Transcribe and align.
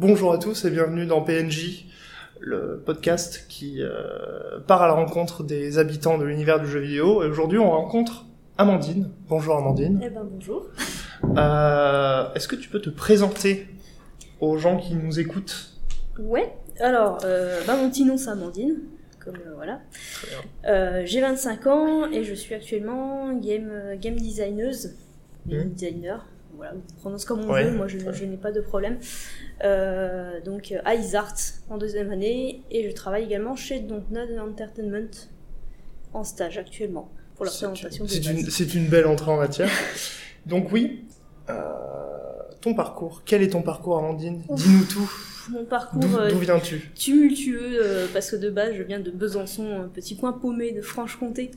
bonjour 0.00 0.32
à 0.32 0.38
tous 0.38 0.64
et 0.64 0.70
bienvenue 0.70 1.04
dans 1.04 1.20
PNJ, 1.20 1.84
le 2.40 2.82
podcast 2.86 3.44
qui 3.48 3.82
euh, 3.82 4.58
part 4.66 4.80
à 4.82 4.86
la 4.88 4.94
rencontre 4.94 5.42
des 5.44 5.76
habitants 5.78 6.16
de 6.16 6.24
l'univers 6.24 6.58
du 6.58 6.66
jeu 6.66 6.80
vidéo. 6.80 7.22
Et 7.22 7.26
aujourd'hui, 7.26 7.58
on 7.58 7.70
rencontre 7.70 8.24
Amandine. 8.56 9.10
Bonjour 9.28 9.56
Amandine. 9.56 10.00
Eh 10.02 10.08
ben 10.08 10.24
bonjour. 10.24 10.66
Euh, 11.36 12.32
Est-ce 12.34 12.48
que 12.48 12.56
tu 12.56 12.68
peux 12.70 12.80
te 12.80 12.88
présenter 12.90 13.66
aux 14.40 14.56
gens 14.56 14.78
qui 14.78 14.94
nous 14.94 15.20
écoutent? 15.20 15.74
Ouais. 16.18 16.50
Alors, 16.80 17.18
euh, 17.24 17.60
bah, 17.66 17.76
mon 17.76 17.90
petit 17.90 18.04
nom 18.04 18.16
c'est 18.16 18.30
Amandine. 18.30 18.76
Comme 19.22 19.36
euh, 19.36 19.54
voilà. 19.54 19.80
J'ai 21.04 21.20
25 21.20 21.66
ans 21.66 22.10
et 22.10 22.24
je 22.24 22.32
suis 22.34 22.54
actuellement 22.54 23.34
game 23.34 23.70
game 24.00 24.16
designeuse, 24.16 24.94
game 25.46 25.64
Mhm. 25.66 25.70
designer. 25.74 26.26
Voilà, 26.60 26.74
on 26.76 27.00
prononce 27.00 27.24
comme 27.24 27.40
on 27.40 27.50
Ouais. 27.50 27.64
veut. 27.64 27.70
Moi, 27.74 27.88
je, 27.88 27.98
je 28.12 28.24
n'ai 28.26 28.36
pas 28.36 28.52
de 28.52 28.60
problème. 28.60 28.98
Euh, 29.64 30.40
donc 30.42 30.72
euh, 30.72 30.78
à 30.84 30.94
Isart 30.94 31.34
en 31.70 31.78
deuxième 31.78 32.10
année 32.10 32.62
et 32.70 32.86
je 32.88 32.94
travaille 32.94 33.24
également 33.24 33.56
chez 33.56 33.80
Dontnod 33.80 34.28
Entertainment 34.38 35.10
en 36.12 36.22
stage 36.24 36.58
actuellement 36.58 37.10
pour 37.36 37.44
la 37.46 37.50
présentation 37.50 38.04
C'est 38.06 38.26
une, 38.26 38.50
c'est 38.50 38.74
une 38.74 38.88
belle 38.88 39.06
entrée 39.06 39.30
en 39.30 39.38
matière. 39.38 39.70
Donc 40.44 40.70
oui, 40.72 41.04
euh, 41.48 41.54
ton 42.60 42.74
parcours. 42.74 43.22
Quel 43.24 43.42
est 43.42 43.50
ton 43.50 43.62
parcours 43.62 43.96
Amandine? 43.98 44.42
Dis-nous 44.50 44.84
tout. 44.84 45.10
Mon 45.50 45.64
parcours 45.64 46.00
D'où 46.02 46.16
euh, 46.18 46.30
d'où 46.30 46.38
viens-tu? 46.38 46.90
tumultueux 46.94 47.78
euh, 47.82 48.06
parce 48.12 48.30
que 48.30 48.36
de 48.36 48.50
base 48.50 48.74
je 48.74 48.82
viens 48.82 49.00
de 49.00 49.10
Besançon, 49.10 49.80
un 49.84 49.88
petit 49.88 50.16
coin 50.16 50.32
paumé 50.34 50.72
de 50.72 50.82
Franche-Comté. 50.82 51.50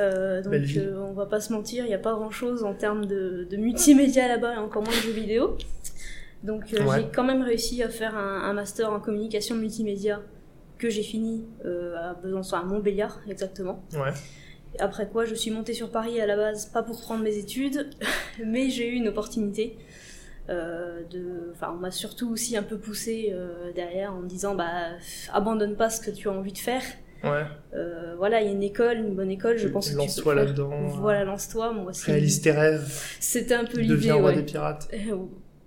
Euh, 0.00 0.42
donc 0.42 0.54
euh, 0.76 0.96
on 0.98 1.12
va 1.12 1.26
pas 1.26 1.40
se 1.40 1.52
mentir, 1.52 1.84
il 1.84 1.88
n'y 1.88 1.94
a 1.94 1.98
pas 1.98 2.14
grand 2.14 2.30
chose 2.30 2.64
en 2.64 2.74
termes 2.74 3.04
de, 3.04 3.46
de 3.50 3.56
multimédia 3.56 4.26
là-bas 4.28 4.54
et 4.54 4.58
encore 4.58 4.82
moins 4.82 4.92
de 4.92 4.96
jeux 5.00 5.12
vidéo. 5.12 5.56
Donc 6.42 6.72
euh, 6.72 6.82
Ouais. 6.84 7.00
j'ai 7.02 7.06
quand 7.14 7.24
même 7.24 7.42
réussi 7.42 7.82
à 7.82 7.88
faire 7.90 8.16
un, 8.16 8.42
un 8.44 8.52
master 8.54 8.90
en 8.90 8.98
communication 8.98 9.56
multimédia 9.56 10.22
que 10.78 10.88
j'ai 10.88 11.02
fini 11.02 11.44
à 11.64 12.14
Besançon, 12.14 12.56
à 12.56 12.62
Montbéliard 12.62 13.20
exactement. 13.28 13.84
Ouais. 13.92 14.12
Après 14.78 15.06
quoi, 15.08 15.26
je 15.26 15.34
suis 15.34 15.50
montée 15.50 15.74
sur 15.74 15.90
Paris 15.90 16.18
à 16.20 16.26
la 16.26 16.36
base, 16.36 16.66
pas 16.66 16.82
pour 16.82 16.98
prendre 17.02 17.22
mes 17.22 17.36
études, 17.36 17.90
mais 18.44 18.70
j'ai 18.70 18.88
eu 18.88 18.92
une 18.94 19.08
opportunité. 19.08 19.76
de, 20.48 21.50
enfin, 21.52 21.74
on 21.76 21.80
m'a 21.80 21.90
surtout 21.90 22.30
aussi 22.30 22.56
un 22.56 22.62
peu 22.62 22.78
poussé 22.78 23.34
derrière 23.74 24.14
en 24.14 24.20
me 24.20 24.28
disant, 24.28 24.54
bah, 24.54 24.92
abandonne 25.32 25.76
pas 25.76 25.90
ce 25.90 26.00
que 26.00 26.10
tu 26.10 26.28
as 26.28 26.32
envie 26.32 26.52
de 26.52 26.58
faire. 26.58 26.82
Ouais. 27.24 27.44
Euh, 27.74 28.14
voilà, 28.16 28.40
il 28.40 28.46
y 28.46 28.48
a 28.48 28.52
une 28.52 28.62
école, 28.62 28.98
une 28.98 29.14
bonne 29.14 29.30
école, 29.30 29.56
je 29.58 29.68
pense 29.68 29.92
Lance-toi 29.94 30.34
là-dedans. 30.34 30.70
Voilà, 31.00 31.24
lance-toi. 31.24 31.72
Moi, 31.72 31.92
c'est- 31.92 32.10
Réalise 32.12 32.40
tes 32.40 32.52
rêves. 32.52 32.88
C'était 33.20 33.54
un 33.54 33.64
peu 33.64 33.78
l'idée, 33.80 33.94
Deviens 33.94 34.14
roi 34.14 34.30
ouais. 34.30 34.36
des 34.36 34.42
pirates. 34.42 34.88
Euh, 34.94 35.16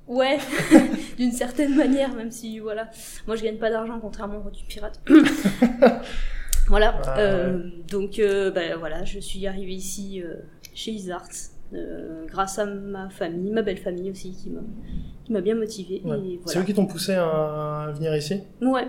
Ouais, 0.05 0.37
d'une 1.17 1.31
certaine 1.31 1.75
manière, 1.77 2.13
même 2.13 2.29
si 2.29 2.59
voilà, 2.59 2.89
moi 3.25 3.37
je 3.37 3.43
gagne 3.43 3.55
pas 3.57 3.69
d'argent 3.69 3.99
contrairement 4.01 4.39
au 4.39 4.41
roi 4.41 4.51
du 4.51 4.65
pirate. 4.65 4.99
voilà, 6.67 6.99
Ah, 7.05 7.19
euh, 7.19 7.63
donc 7.89 8.17
ben, 8.17 8.75
voilà, 8.77 9.05
je 9.05 9.19
suis 9.19 9.47
arrivée 9.47 9.73
ici 9.75 10.21
chez 10.73 10.91
Isart 10.91 11.29
grâce 12.27 12.59
à 12.59 12.65
ma 12.65 13.09
famille, 13.09 13.51
ma 13.51 13.61
belle 13.61 13.77
famille 13.77 14.11
aussi 14.11 14.31
qui 14.33 14.49
m'a 14.49 14.59
qui 15.23 15.31
m'a 15.31 15.39
bien 15.39 15.55
motivée. 15.55 16.01
Ouais. 16.03 16.17
C'est 16.47 16.59
eux 16.59 16.63
qui 16.63 16.73
t'ont 16.73 16.85
poussé 16.85 17.13
à 17.13 17.89
venir 17.95 18.13
ici? 18.13 18.41
Ouais, 18.61 18.87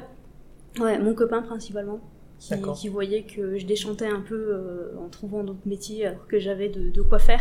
ouais, 0.81 0.99
mon 0.99 1.15
copain 1.15 1.43
principalement. 1.43 2.01
Qui, 2.41 2.55
qui 2.77 2.89
voyait 2.89 3.23
que 3.23 3.57
je 3.59 3.65
déchantais 3.65 4.07
un 4.07 4.21
peu 4.21 4.35
euh, 4.35 4.93
en 4.99 5.09
trouvant 5.09 5.45
d'autres 5.45 5.67
métiers 5.67 6.07
alors 6.07 6.27
que 6.27 6.39
j'avais 6.39 6.69
de, 6.69 6.91
de 6.91 7.03
quoi 7.03 7.19
faire. 7.19 7.41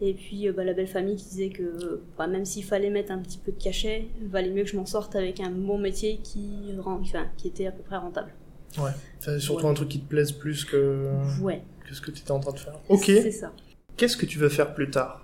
Et 0.00 0.14
puis 0.14 0.48
euh, 0.48 0.52
bah, 0.52 0.64
la 0.64 0.72
belle 0.72 0.88
famille 0.88 1.16
qui 1.16 1.26
disait 1.26 1.50
que 1.50 2.00
bah, 2.18 2.26
même 2.26 2.44
s'il 2.44 2.64
fallait 2.64 2.90
mettre 2.90 3.12
un 3.12 3.18
petit 3.18 3.38
peu 3.38 3.52
de 3.52 3.62
cachet, 3.62 4.06
valait 4.22 4.50
mieux 4.50 4.64
que 4.64 4.70
je 4.70 4.76
m'en 4.76 4.86
sorte 4.86 5.14
avec 5.14 5.38
un 5.40 5.50
bon 5.50 5.78
métier 5.78 6.18
qui, 6.24 6.74
rend, 6.78 6.98
enfin, 7.00 7.26
qui 7.36 7.48
était 7.48 7.66
à 7.66 7.72
peu 7.72 7.82
près 7.82 7.98
rentable. 7.98 8.32
Ouais. 8.78 8.90
Enfin, 9.18 9.38
surtout 9.38 9.64
Ouais. 9.64 9.70
un 9.70 9.74
truc 9.74 9.88
qui 9.90 10.00
te 10.00 10.08
plaise 10.08 10.32
plus 10.32 10.64
que, 10.64 11.10
Ouais, 11.42 11.62
que 11.88 11.94
ce 11.94 12.00
que 12.00 12.10
tu 12.10 12.22
étais 12.22 12.30
en 12.32 12.40
train 12.40 12.52
de 12.52 12.58
faire. 12.58 12.80
Ok. 12.88 13.04
c'est 13.04 13.30
ça. 13.30 13.52
Qu'est-ce 13.96 14.16
que 14.16 14.26
tu 14.26 14.38
veux 14.38 14.48
faire 14.48 14.74
plus 14.74 14.90
tard? 14.90 15.22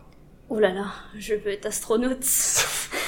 Oh 0.51 0.59
là 0.61 0.73
là, 0.73 0.87
je 1.19 1.35
veux 1.35 1.49
être 1.51 1.67
astronaute. 1.67 2.25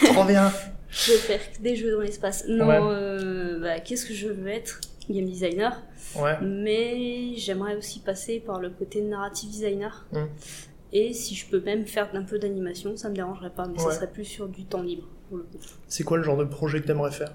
Trop 0.05 0.25
bien. 0.25 0.51
je 0.91 1.13
veux 1.13 1.19
faire 1.19 1.41
des 1.61 1.77
jeux 1.77 1.93
dans 1.93 2.01
l'espace. 2.01 2.47
Non, 2.49 2.67
Ouais. 2.67 2.79
euh, 2.81 3.61
bah, 3.61 3.81
qu'est-ce 3.81 4.07
que 4.07 4.15
je 4.15 4.29
veux 4.29 4.49
être? 4.49 4.81
Game 5.11 5.25
designer. 5.27 5.83
Ouais. 6.17 6.37
Mais 6.43 7.35
j'aimerais 7.37 7.77
aussi 7.77 8.01
passer 8.01 8.41
par 8.41 8.61
le 8.61 8.71
côté 8.71 9.01
narrative 9.01 9.49
designer. 9.51 10.07
Mm. 10.13 10.25
Et 10.93 11.13
si 11.13 11.35
je 11.35 11.47
peux 11.49 11.61
même 11.61 11.87
faire 11.87 12.09
un 12.15 12.23
peu 12.23 12.39
d'animation, 12.39 12.97
ça 12.97 13.09
me 13.11 13.15
dérangerait 13.15 13.51
pas, 13.51 13.67
mais 13.67 13.75
Ouais. 13.83 13.91
ça 13.91 13.93
serait 13.97 14.11
plus 14.11 14.25
sur 14.25 14.49
du 14.49 14.65
temps 14.65 14.83
libre 14.83 15.07
pour 15.29 15.37
le 15.39 15.45
coup. 15.45 15.59
C'est 15.87 16.03
quoi 16.05 16.17
le 16.17 16.23
genre 16.23 16.37
de 16.39 16.45
projet 16.45 16.81
que 16.81 16.87
t'aimerais 16.87 17.11
faire? 17.13 17.35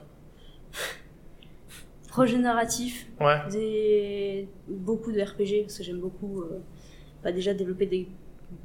Projet 2.09 2.37
narratif, 2.37 3.07
Ouais. 3.19 3.39
des... 3.51 4.47
beaucoup 4.67 5.11
de 5.11 5.19
RPG, 5.19 5.63
parce 5.63 5.77
que 5.79 5.83
j'aime 5.83 5.99
beaucoup 5.99 6.41
euh, 6.41 6.59
bah, 7.23 7.31
déjà 7.31 7.55
développer 7.55 7.87
des 7.87 8.07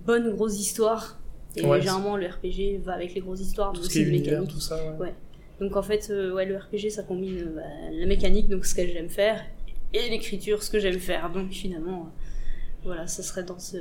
bonnes 0.05 0.35
grosses 0.35 0.59
histoires. 0.61 1.19
Et 1.57 1.65
Ouais, 1.65 1.81
généralement, 1.81 2.17
le 2.19 2.27
RPG 2.27 2.79
va 2.85 2.93
avec 2.93 3.15
les 3.15 3.23
grosses 3.23 3.41
histoires, 3.41 3.73
mais 3.73 3.79
Tout 3.79 3.85
ce 3.85 3.89
qui 3.89 4.01
aussi 4.01 4.09
est 4.09 4.11
les 4.13 4.19
mécaniques. 4.21 4.51
tout 4.51 4.61
ça. 4.61 4.93
Ouais. 4.99 5.15
Donc 5.61 5.77
en 5.77 5.83
fait, 5.83 6.09
euh, 6.11 6.33
ouais, 6.35 6.47
le 6.47 6.57
RPG, 6.57 6.91
ça 6.91 7.03
combine 7.03 7.39
euh, 7.39 7.53
bah, 7.57 7.63
la 7.93 8.07
mécanique, 8.07 8.49
donc 8.49 8.65
ce 8.67 8.75
que 8.75 8.87
j'aime 8.87 9.09
faire, 9.09 9.45
et 9.93 10.09
l'écriture, 10.11 10.63
ce 10.63 10.71
que 10.71 10.79
j'aime 10.79 10.99
faire. 11.01 11.31
Donc 11.31 11.51
finalement, 11.53 12.03
euh, 12.03 12.29
voilà, 12.85 13.07
ça 13.07 13.23
serait 13.23 13.43
dans, 13.45 13.59
ce, 13.59 13.77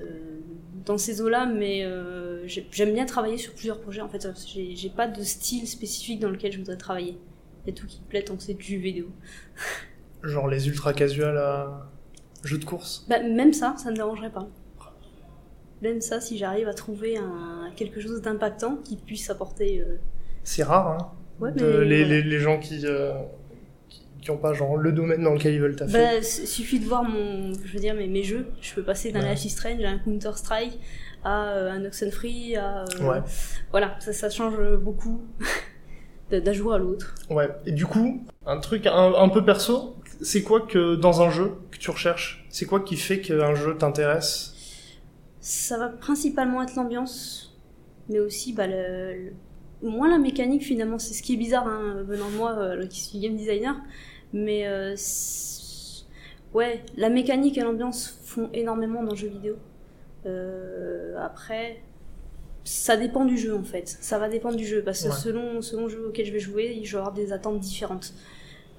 dans 0.85 0.97
ces 0.97 1.21
eaux-là, 1.21 1.45
mais 1.45 1.83
euh, 1.85 2.47
j'ai- 2.47 2.67
j'aime 2.71 2.93
bien 2.93 3.05
travailler 3.05 3.37
sur 3.37 3.53
plusieurs 3.53 3.79
projets. 3.79 4.01
En 4.01 4.09
fait, 4.09 4.27
j'ai 4.47 4.89
pas 4.89 5.07
de 5.07 5.21
style 5.23 5.67
spécifique 5.67 6.19
dans 6.19 6.29
lequel 6.29 6.51
je 6.51 6.59
voudrais 6.59 6.77
travailler. 6.77 7.17
Il 7.65 7.69
y 7.69 7.71
a 7.71 7.75
tout 7.75 7.87
qui 7.87 8.01
me 8.01 8.07
plaît 8.07 8.23
tant 8.23 8.35
que 8.37 8.43
c'est 8.43 8.53
du 8.55 8.77
vidéo. 8.77 9.07
Genre 10.23 10.47
les 10.47 10.67
ultra 10.67 10.93
casual 10.93 11.37
à 11.37 11.89
jeux 12.43 12.57
de 12.57 12.65
course? 12.65 13.05
Bah, 13.07 13.21
même 13.21 13.53
ça, 13.53 13.75
ça 13.77 13.91
me 13.91 13.95
dérangerait 13.95 14.31
pas. 14.31 14.47
Même 15.81 16.01
ça, 16.01 16.19
si 16.21 16.37
j'arrive 16.37 16.67
à 16.67 16.73
trouver 16.73 17.17
un, 17.17 17.71
quelque 17.75 18.01
chose 18.01 18.21
d'impactant 18.21 18.77
qui 18.77 18.95
puisse 18.95 19.29
apporter. 19.29 19.79
euh, 19.81 19.97
C'est 20.43 20.63
rare, 20.63 20.87
hein. 20.87 21.11
Ouais, 21.39 21.51
mais. 21.55 21.61
de- 21.61 21.77
les, 21.79 22.05
les, 22.05 22.21
les 22.23 22.39
gens 22.39 22.59
qui, 22.59 22.81
euh, 22.85 23.13
qui, 23.89 24.01
qui 24.21 24.31
ont 24.31 24.37
pas 24.37 24.53
genre 24.53 24.77
le 24.77 24.91
domaine 24.91 25.23
dans 25.23 25.33
lequel 25.33 25.53
ils 25.53 25.59
veulent 25.61 25.75
taffer. 25.75 25.93
Bah, 25.93 26.21
suffit 26.23 26.79
de 26.79 26.85
voir 26.85 27.03
mon, 27.03 27.53
je 27.53 27.73
veux 27.73 27.79
dire, 27.79 27.93
mes, 27.95 28.07
mes 28.07 28.23
jeux. 28.23 28.47
Je 28.61 28.73
peux 28.73 28.83
passer 28.83 29.11
d'un 29.11 29.21
Ouais. 29.21 29.31
Life 29.33 29.45
is 29.45 29.49
Strange 29.51 29.83
à 29.83 29.89
un 29.89 29.99
Counter 29.99 30.31
Strike, 30.35 30.79
à 31.23 31.49
euh, 31.49 31.71
un 31.71 31.85
Oxenfree, 31.85 32.55
à 32.55 32.81
euh, 32.83 32.85
Ouais. 33.09 33.19
voilà, 33.71 33.95
ça, 33.99 34.13
ça 34.13 34.29
change 34.29 34.57
beaucoup 34.81 35.21
d'un 36.31 36.53
jour 36.53 36.73
à 36.73 36.77
l'autre. 36.79 37.15
Ouais. 37.29 37.49
Et 37.65 37.71
du 37.71 37.85
coup, 37.85 38.25
un 38.45 38.59
truc 38.59 38.85
un, 38.87 39.13
un 39.13 39.29
peu 39.29 39.45
perso, 39.45 39.95
c'est 40.21 40.41
quoi 40.43 40.61
que 40.61 40.95
dans 40.95 41.21
un 41.21 41.29
jeu 41.29 41.53
que 41.71 41.77
tu 41.77 41.91
recherches 41.91 42.45
C'est 42.49 42.65
quoi 42.65 42.79
qui 42.79 42.97
fait 42.97 43.19
qu'un 43.21 43.53
jeu 43.55 43.77
t'intéresse? 43.77 44.53
Ça 45.39 45.77
va 45.77 45.87
principalement 45.89 46.61
être 46.63 46.75
l'ambiance, 46.75 47.55
mais 48.09 48.19
aussi 48.19 48.51
bah, 48.53 48.67
le, 48.67 49.13
le- 49.13 49.33
moins 49.81 50.09
la 50.09 50.17
mécanique 50.17 50.63
finalement. 50.63 50.99
C'est 50.99 51.13
ce 51.13 51.21
qui 51.23 51.33
est 51.33 51.37
bizarre 51.37 51.67
hein, 51.67 52.03
venant 52.07 52.29
de 52.29 52.35
moi, 52.35 52.51
euh, 52.57 52.85
qui 52.87 53.01
suis 53.01 53.19
game 53.19 53.35
designer, 53.35 53.75
mais 54.33 54.67
euh, 54.67 54.95
ouais, 56.53 56.83
la 56.95 57.09
mécanique 57.09 57.57
et 57.57 57.61
l'ambiance 57.61 58.19
font 58.23 58.49
énormément 58.53 59.03
dans 59.03 59.11
le 59.11 59.17
jeu 59.17 59.27
vidéo. 59.27 59.55
Euh, 60.25 61.15
après, 61.19 61.81
ça 62.63 62.97
dépend 62.97 63.25
du 63.25 63.37
jeu 63.37 63.55
en 63.55 63.63
fait. 63.63 63.87
Ça 63.87 64.17
va 64.19 64.29
dépendre 64.29 64.57
du 64.57 64.65
jeu 64.65 64.81
parce 64.83 65.03
que 65.03 65.09
Ouais. 65.09 65.13
selon 65.15 65.61
selon 65.61 65.83
le 65.83 65.89
jeu 65.89 66.07
auquel 66.07 66.25
je 66.25 66.33
vais 66.33 66.39
jouer, 66.39 66.81
je 66.83 66.91
vais 66.93 66.97
avoir 66.99 67.13
des 67.13 67.31
attentes 67.31 67.59
différentes. 67.59 68.13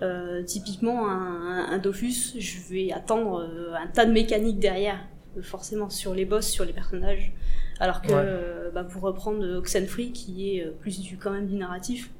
Euh, 0.00 0.42
typiquement, 0.44 1.08
un, 1.08 1.72
un 1.72 1.78
Dofus, 1.78 2.34
je 2.38 2.60
vais 2.70 2.92
attendre 2.92 3.48
un 3.76 3.86
tas 3.88 4.04
de 4.04 4.12
mécaniques 4.12 4.60
derrière, 4.60 5.00
forcément 5.42 5.90
sur 5.90 6.14
les 6.14 6.24
boss, 6.24 6.46
sur 6.46 6.64
les 6.64 6.72
personnages. 6.72 7.32
Alors 7.80 8.02
que 8.02 8.08
Ouais. 8.08 8.14
euh, 8.16 8.70
bah, 8.72 8.84
pour 8.84 9.02
reprendre 9.02 9.44
Oxenfree, 9.56 10.12
qui 10.12 10.56
est 10.56 10.64
euh, 10.64 10.72
plus 10.80 11.00
du 11.00 11.16
quand 11.16 11.30
même 11.30 11.46
du 11.46 11.54
narratif, 11.56 12.10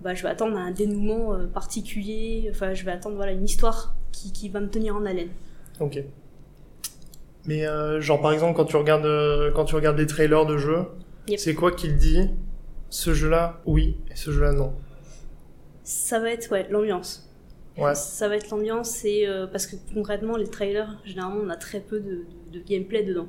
bah, 0.00 0.14
je 0.14 0.22
vais 0.22 0.28
attendre 0.28 0.56
un 0.56 0.70
dénouement 0.70 1.34
euh, 1.34 1.46
particulier. 1.46 2.48
Enfin, 2.50 2.74
je 2.74 2.84
vais 2.84 2.92
attendre 2.92 3.16
voilà 3.16 3.32
une 3.32 3.44
histoire 3.44 3.94
qui, 4.12 4.32
qui 4.32 4.48
va 4.48 4.60
me 4.60 4.68
tenir 4.68 4.94
en 4.96 5.04
haleine. 5.06 5.30
Ok. 5.80 6.02
Mais 7.46 7.66
euh, 7.66 8.00
genre 8.00 8.20
par 8.20 8.32
exemple 8.32 8.54
quand 8.56 8.64
tu 8.66 8.76
regardes 8.76 9.04
euh, 9.06 9.50
quand 9.52 9.64
tu 9.64 9.74
regardes 9.74 9.96
des 9.96 10.06
trailers 10.06 10.46
de 10.46 10.56
jeux, 10.58 10.84
Yep. 11.28 11.38
c'est 11.38 11.54
quoi 11.54 11.70
qui 11.72 11.86
te 11.88 11.92
dit 11.94 12.30
ce 12.90 13.14
jeu-là 13.14 13.60
oui 13.64 13.96
et 14.10 14.16
ce 14.16 14.30
jeu-là 14.32 14.52
non? 14.52 14.72
Ça 15.84 16.20
va 16.20 16.30
être 16.30 16.50
ouais 16.52 16.66
l'ambiance. 16.70 17.28
Ouais. 17.78 17.94
Ça 17.94 18.28
va 18.28 18.36
être 18.36 18.50
l'ambiance 18.50 19.04
et 19.04 19.26
euh, 19.26 19.46
parce 19.46 19.66
que 19.66 19.76
concrètement 19.94 20.36
les 20.36 20.48
trailers, 20.48 20.98
généralement 21.04 21.40
on 21.44 21.48
a 21.48 21.56
très 21.56 21.80
peu 21.80 21.98
de, 22.00 22.24
de, 22.52 22.58
de 22.58 22.64
gameplay 22.64 23.02
dedans. 23.02 23.26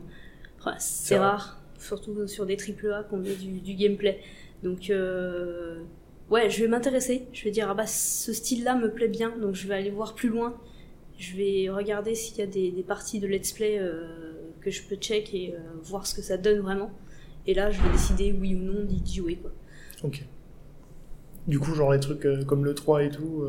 Enfin, 0.60 0.76
C'est 0.80 1.18
rare, 1.18 1.60
surtout 1.84 2.28
sur 2.28 2.46
des 2.46 2.58
AAA 2.58 3.04
qu'on 3.04 3.18
met 3.18 3.36
du, 3.36 3.60
du 3.60 3.74
gameplay. 3.76 4.20
Donc 4.64 4.90
euh, 4.90 5.82
ouais, 6.30 6.50
je 6.50 6.62
vais 6.62 6.68
m'intéresser. 6.68 7.28
Je 7.34 7.44
vais 7.44 7.52
dire 7.52 7.68
ah 7.70 7.74
bah 7.74 7.86
ce 7.88 8.32
style-là 8.34 8.76
me 8.76 8.92
plaît 8.92 9.08
bien, 9.10 9.34
donc 9.38 9.56
je 9.56 9.68
vais 9.68 9.76
aller 9.76 9.92
voir 9.92 10.16
plus 10.16 10.30
loin. 10.30 10.56
Je 11.18 11.36
vais 11.36 11.70
regarder 11.70 12.16
s'il 12.16 12.38
y 12.38 12.42
a 12.42 12.48
des, 12.48 12.72
des 12.72 12.84
parties 12.84 13.20
de 13.20 13.28
let's 13.28 13.52
play 13.52 13.78
euh, 13.80 14.08
que 14.62 14.72
je 14.72 14.82
peux 14.84 14.96
check 14.96 15.34
et 15.34 15.54
euh, 15.54 15.60
voir 15.84 16.08
ce 16.08 16.16
que 16.16 16.22
ça 16.22 16.38
donne 16.38 16.60
vraiment. 16.60 16.92
Et 17.46 17.54
là, 17.54 17.70
je 17.72 17.82
vais 17.82 17.90
décider 17.92 18.34
oui 18.40 18.56
ou 18.56 18.60
non 18.60 18.84
d'y 18.86 19.16
jouer 19.16 19.36
quoi. 19.36 19.52
Ok. 20.04 20.24
Du 21.48 21.60
coup, 21.60 21.74
genre 21.76 21.92
les 21.92 22.00
trucs 22.00 22.26
comme 22.48 22.64
le 22.64 22.74
3 22.74 23.04
et 23.04 23.10
tout, 23.10 23.44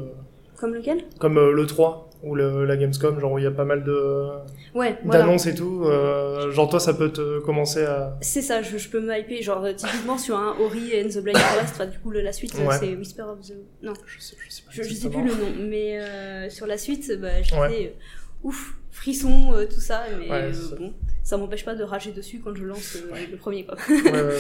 Comme 0.57 0.75
lequel? 0.75 1.05
comme 1.21 1.35
le 1.39 1.65
3 1.67 2.11
ou 2.25 2.35
le, 2.35 2.65
la 2.65 2.77
Gamescom, 2.77 3.21
genre 3.21 3.33
où 3.33 3.39
il 3.39 3.45
y 3.45 3.47
a 3.47 3.51
pas 3.51 3.65
mal 3.65 3.85
de 3.85 4.29
Ouais, 4.75 4.99
voilà. 5.05 5.21
d'annonces 5.21 5.47
et 5.47 5.55
tout. 5.55 5.85
euh, 5.85 6.51
genre 6.51 6.69
toi, 6.69 6.81
ça 6.81 6.95
peut 6.95 7.11
te 7.13 7.39
commencer 7.41 7.85
à. 7.85 8.17
C'est 8.21 8.43
ça, 8.43 8.63
je, 8.63 8.77
je 8.79 8.89
peux 8.89 9.01
me 9.01 9.17
hyper, 9.19 9.43
genre 9.43 9.65
euh, 9.65 9.73
typiquement 9.73 10.19
sur 10.19 10.37
un 10.37 10.57
Ori 10.59 10.93
and 11.01 11.09
the 11.11 11.19
Blind 11.23 11.37
Forest, 11.39 11.75
enfin, 11.75 11.87
du 11.87 11.99
coup 11.99 12.11
le- 12.11 12.23
la 12.23 12.33
suite 12.33 12.55
Ouais. 12.55 12.77
c'est 12.79 12.95
Whisper 12.95 13.23
of 13.23 13.41
the... 13.47 13.53
Non, 13.83 13.93
Je 14.07 14.21
sais, 14.21 14.37
je 14.49 14.51
sais 14.55 14.63
pas. 14.63 14.71
je, 14.73 14.83
je 14.83 14.89
sais 14.89 14.95
exactement. 15.07 15.25
plus 15.25 15.33
le 15.35 15.37
nom, 15.45 15.69
mais 15.69 16.01
euh, 16.01 16.49
sur 16.51 16.67
la 16.67 16.79
suite, 16.79 17.13
bah, 17.21 17.43
j'étais 17.43 17.57
Ouais. 17.61 17.95
euh, 17.97 18.49
ouf, 18.49 18.75
frisson, 18.91 19.53
euh, 19.53 19.67
tout 19.67 19.81
ça, 19.81 20.05
mais 20.19 20.31
Ouais, 20.31 20.37
euh, 20.45 20.53
c'est 20.53 20.71
ça. 20.71 20.77
bon, 20.77 20.93
ça 21.23 21.37
m'empêche 21.37 21.65
pas 21.65 21.75
de 21.75 21.83
rager 21.85 22.13
dessus 22.13 22.41
quand 22.43 22.55
je 22.55 22.65
lance 22.65 22.97
euh, 22.97 23.17
le 23.31 23.37
premier 23.37 23.65
quoi. 23.65 23.77
ouais, 23.89 24.11
ouais, 24.13 24.23
ouais. 24.23 24.35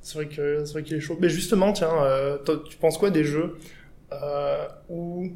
C'est 0.00 0.14
vrai 0.18 0.26
que 0.26 0.64
c'est 0.64 0.72
vrai 0.74 0.82
qu'il 0.82 0.96
est 0.96 1.00
chaud. 1.00 1.16
Mais 1.18 1.28
justement, 1.30 1.72
tiens, 1.72 1.90
euh, 2.02 2.36
tu 2.68 2.76
penses 2.76 2.98
quoi 2.98 3.08
des 3.10 3.24
jeux 3.24 3.56
euh, 4.12 4.66
où 4.90 5.28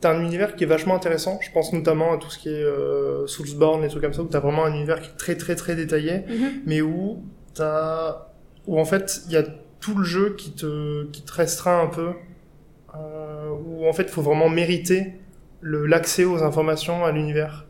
t'as 0.00 0.14
un 0.14 0.22
univers 0.22 0.54
qui 0.54 0.64
est 0.64 0.66
vachement 0.66 0.94
intéressant 0.94 1.38
Je 1.40 1.50
pense 1.50 1.72
notamment 1.72 2.12
à 2.12 2.18
tout 2.18 2.30
ce 2.30 2.38
qui 2.38 2.48
est 2.48 2.62
euh, 2.62 3.26
Soulsborne 3.26 3.84
et 3.84 3.88
trucs 3.88 4.02
comme 4.02 4.14
ça, 4.14 4.22
où 4.22 4.28
t'as 4.28 4.40
vraiment 4.40 4.64
un 4.64 4.72
univers 4.72 5.00
qui 5.00 5.10
est 5.10 5.16
très 5.16 5.36
très 5.36 5.56
très 5.56 5.74
détaillé, 5.74 6.24
mais 6.66 6.80
où 6.80 7.22
t'as 7.54 8.28
où 8.66 8.78
en 8.78 8.84
fait 8.84 9.22
il 9.26 9.32
y 9.32 9.36
a 9.36 9.44
tout 9.80 9.96
le 9.96 10.04
jeu 10.04 10.34
qui 10.36 10.52
te 10.52 11.04
qui 11.06 11.22
te 11.22 11.32
restreint 11.32 11.80
un 11.80 11.88
peu, 11.88 12.12
euh, 12.94 13.50
où 13.50 13.86
en 13.86 13.92
fait 13.92 14.04
il 14.04 14.08
faut 14.10 14.22
vraiment 14.22 14.48
mériter 14.48 15.14
le 15.60 15.86
l'accès 15.86 16.24
aux 16.24 16.42
informations 16.42 17.04
à 17.04 17.12
l'univers. 17.12 17.66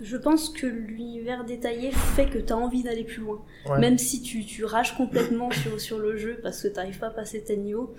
Je 0.00 0.16
pense 0.16 0.48
que 0.48 0.66
l'univers 0.66 1.44
détaillé 1.44 1.92
fait 1.92 2.26
que 2.26 2.38
t'as 2.38 2.54
envie 2.54 2.82
d'aller 2.82 3.04
plus 3.04 3.20
loin. 3.20 3.40
Ouais. 3.66 3.78
Même 3.78 3.98
si 3.98 4.20
tu, 4.20 4.44
tu 4.44 4.64
rages 4.64 4.96
complètement 4.96 5.50
sur, 5.52 5.80
sur 5.80 5.98
le 5.98 6.16
jeu 6.16 6.40
parce 6.42 6.62
que 6.62 6.68
t'arrives 6.68 6.98
pas 6.98 7.08
à 7.08 7.10
passer 7.10 7.44
tel 7.44 7.60
niveau, 7.60 7.94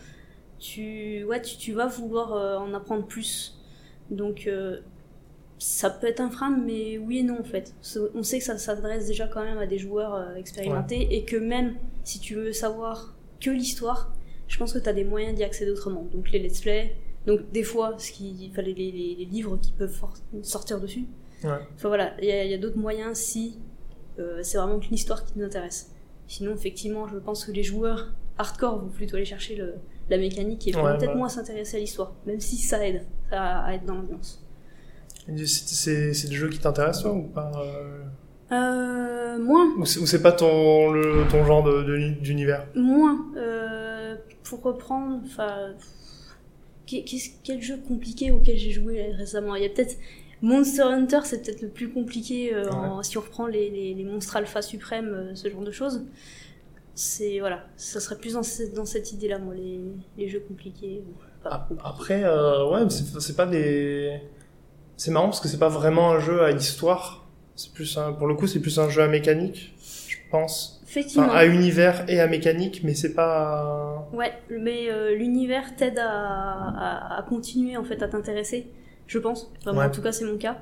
tu, 0.63 1.25
ouais, 1.25 1.41
tu, 1.41 1.57
tu 1.57 1.73
vas 1.73 1.87
vouloir 1.87 2.33
euh, 2.33 2.57
en 2.57 2.73
apprendre 2.73 3.05
plus. 3.05 3.59
Donc 4.09 4.47
euh, 4.47 4.79
ça 5.59 5.89
peut 5.89 6.07
être 6.07 6.21
un 6.21 6.29
frein, 6.29 6.57
mais 6.57 6.97
oui 6.97 7.19
et 7.19 7.23
non 7.23 7.39
en 7.39 7.43
fait. 7.43 7.75
On 8.15 8.23
sait 8.23 8.39
que 8.39 8.45
ça 8.45 8.57
s'adresse 8.57 9.07
déjà 9.07 9.27
quand 9.27 9.43
même 9.43 9.57
à 9.57 9.67
des 9.67 9.77
joueurs 9.77 10.15
euh, 10.15 10.35
expérimentés 10.35 11.15
et 11.15 11.25
que 11.25 11.35
même 11.35 11.75
si 12.05 12.19
tu 12.19 12.35
veux 12.35 12.53
savoir 12.53 13.13
que 13.41 13.49
l'histoire, 13.49 14.15
je 14.47 14.57
pense 14.57 14.71
que 14.71 14.79
t'as 14.79 14.93
des 14.93 15.03
moyens 15.03 15.35
d'y 15.35 15.43
accéder 15.43 15.71
autrement. 15.71 16.07
Donc 16.13 16.31
les 16.31 16.39
let's 16.39 16.61
play, 16.61 16.95
donc 17.27 17.51
des 17.51 17.63
fois, 17.63 17.95
ce 17.97 18.11
qui, 18.13 18.49
fallait 18.55 18.73
les, 18.73 18.91
les, 18.91 19.15
les 19.15 19.25
livres 19.25 19.57
qui 19.57 19.73
peuvent 19.73 20.01
sortir 20.43 20.79
dessus. 20.79 21.05
Ouais. 21.43 21.59
Enfin 21.75 21.89
voilà, 21.89 22.13
il 22.21 22.27
y 22.27 22.53
a, 22.53 22.57
d'autres 22.57 22.77
moyens 22.77 23.17
si 23.17 23.59
euh, 24.17 24.39
c'est 24.43 24.57
vraiment 24.57 24.79
que 24.79 24.87
l'histoire 24.91 25.25
qui 25.25 25.37
nous 25.37 25.45
intéresse. 25.45 25.91
Sinon, 26.27 26.53
effectivement, 26.53 27.05
je 27.09 27.17
pense 27.17 27.43
que 27.43 27.51
les 27.51 27.63
joueurs 27.63 28.13
hardcore 28.37 28.79
vont 28.79 28.87
plutôt 28.87 29.17
aller 29.17 29.25
chercher 29.25 29.57
le, 29.57 29.75
la 30.09 30.17
mécanique 30.17 30.67
et 30.67 30.75
Ouais, 30.75 30.81
peut-être 30.81 30.99
voilà. 31.05 31.15
moins 31.15 31.29
s'intéresser 31.29 31.77
à 31.77 31.79
l'histoire, 31.79 32.13
même 32.25 32.39
si 32.39 32.57
ça 32.57 32.85
aide 32.85 33.03
à, 33.31 33.73
être 33.73 33.85
dans 33.85 33.95
l'ambiance. 33.95 34.43
C'est 35.27 36.27
des 36.29 36.35
jeux 36.35 36.49
qui 36.49 36.59
t'intéressent 36.59 37.03
toi 37.03 37.13
ou 37.13 37.23
pas 37.23 37.51
euh, 37.55 38.03
Euh, 38.51 39.39
moins, 39.39 39.73
Ou 39.77 39.85
c'est 39.85 40.21
pas 40.21 40.33
ton, 40.33 40.91
le, 40.91 41.25
ton 41.31 41.45
genre 41.45 41.63
de- 41.63 41.83
de- 41.83 42.09
d'univers? 42.21 42.67
Moins. 42.75 43.25
Euh, 43.37 44.15
pour 44.43 44.61
reprendre, 44.61 45.21
enfin, 45.25 45.73
quel 46.85 47.61
jeu 47.61 47.77
compliqué 47.87 48.31
auquel 48.31 48.57
j'ai 48.57 48.71
joué 48.71 49.11
récemment? 49.11 49.55
Il 49.55 49.63
y 49.63 49.65
a 49.65 49.69
peut-être 49.69 49.97
Monster 50.41 50.81
Hunter, 50.83 51.19
c'est 51.23 51.41
peut-être 51.43 51.61
le 51.61 51.69
plus 51.69 51.89
compliqué 51.89 52.53
euh, 52.53 52.69
en- 52.69 53.01
si 53.01 53.17
on 53.17 53.21
reprend 53.21 53.47
les, 53.47 53.69
les, 53.69 53.93
les 53.93 54.03
monstres 54.03 54.35
alpha 54.35 54.61
suprêmes, 54.61 55.07
euh, 55.13 55.35
ce 55.35 55.49
genre 55.49 55.63
de 55.63 55.71
choses. 55.71 56.03
C'est 56.95 57.39
voilà, 57.39 57.63
ça 57.75 57.99
serait 57.99 58.17
plus 58.17 58.33
dans, 58.33 58.43
cette- 58.43 58.73
dans 58.75 58.85
cette 58.85 59.11
idée-là, 59.13 59.39
moi, 59.39 59.55
les, 59.55 59.79
les 60.17 60.29
jeux 60.29 60.41
compliqués. 60.47 61.03
Ah, 61.43 61.65
compliqués. 61.67 61.89
Après, 61.89 62.23
euh, 62.23 62.69
ouais, 62.69 62.81
c'est 62.89 63.35
pas 63.35 63.45
des. 63.47 64.19
C'est 64.95 65.09
marrant 65.11 65.25
parce 65.25 65.39
que 65.39 65.47
c'est 65.47 65.57
pas 65.59 65.69
vraiment 65.69 66.11
un 66.11 66.19
jeu 66.19 66.43
à 66.43 66.51
histoire. 66.51 67.25
C'est 67.55 67.73
plus 67.73 67.97
un, 67.97 68.13
pour 68.13 68.27
le 68.27 68.35
coup, 68.35 68.47
c'est 68.47 68.59
plus 68.59 68.79
un 68.79 68.89
jeu 68.89 69.01
à 69.01 69.07
mécanique, 69.07 69.73
je 70.07 70.17
pense. 70.31 70.81
Effectivement. 70.87 71.25
Enfin, 71.27 71.35
à 71.35 71.45
univers 71.45 72.05
et 72.07 72.19
à 72.19 72.27
mécanique, 72.27 72.81
mais 72.83 72.93
c'est 72.93 73.13
pas. 73.15 74.07
Ouais, 74.13 74.31
mais 74.51 74.91
euh, 74.91 75.15
l'univers 75.15 75.75
t'aide 75.75 75.97
à, 75.97 76.07
à, 76.07 77.17
à 77.19 77.23
continuer 77.23 77.75
en 77.75 77.83
fait 77.83 78.01
à 78.03 78.07
t'intéresser, 78.07 78.67
je 79.07 79.17
pense. 79.17 79.51
Ouais. 79.65 79.83
en 79.85 79.89
tout 79.89 80.01
cas, 80.03 80.11
c'est 80.11 80.25
mon 80.25 80.37
cas. 80.37 80.57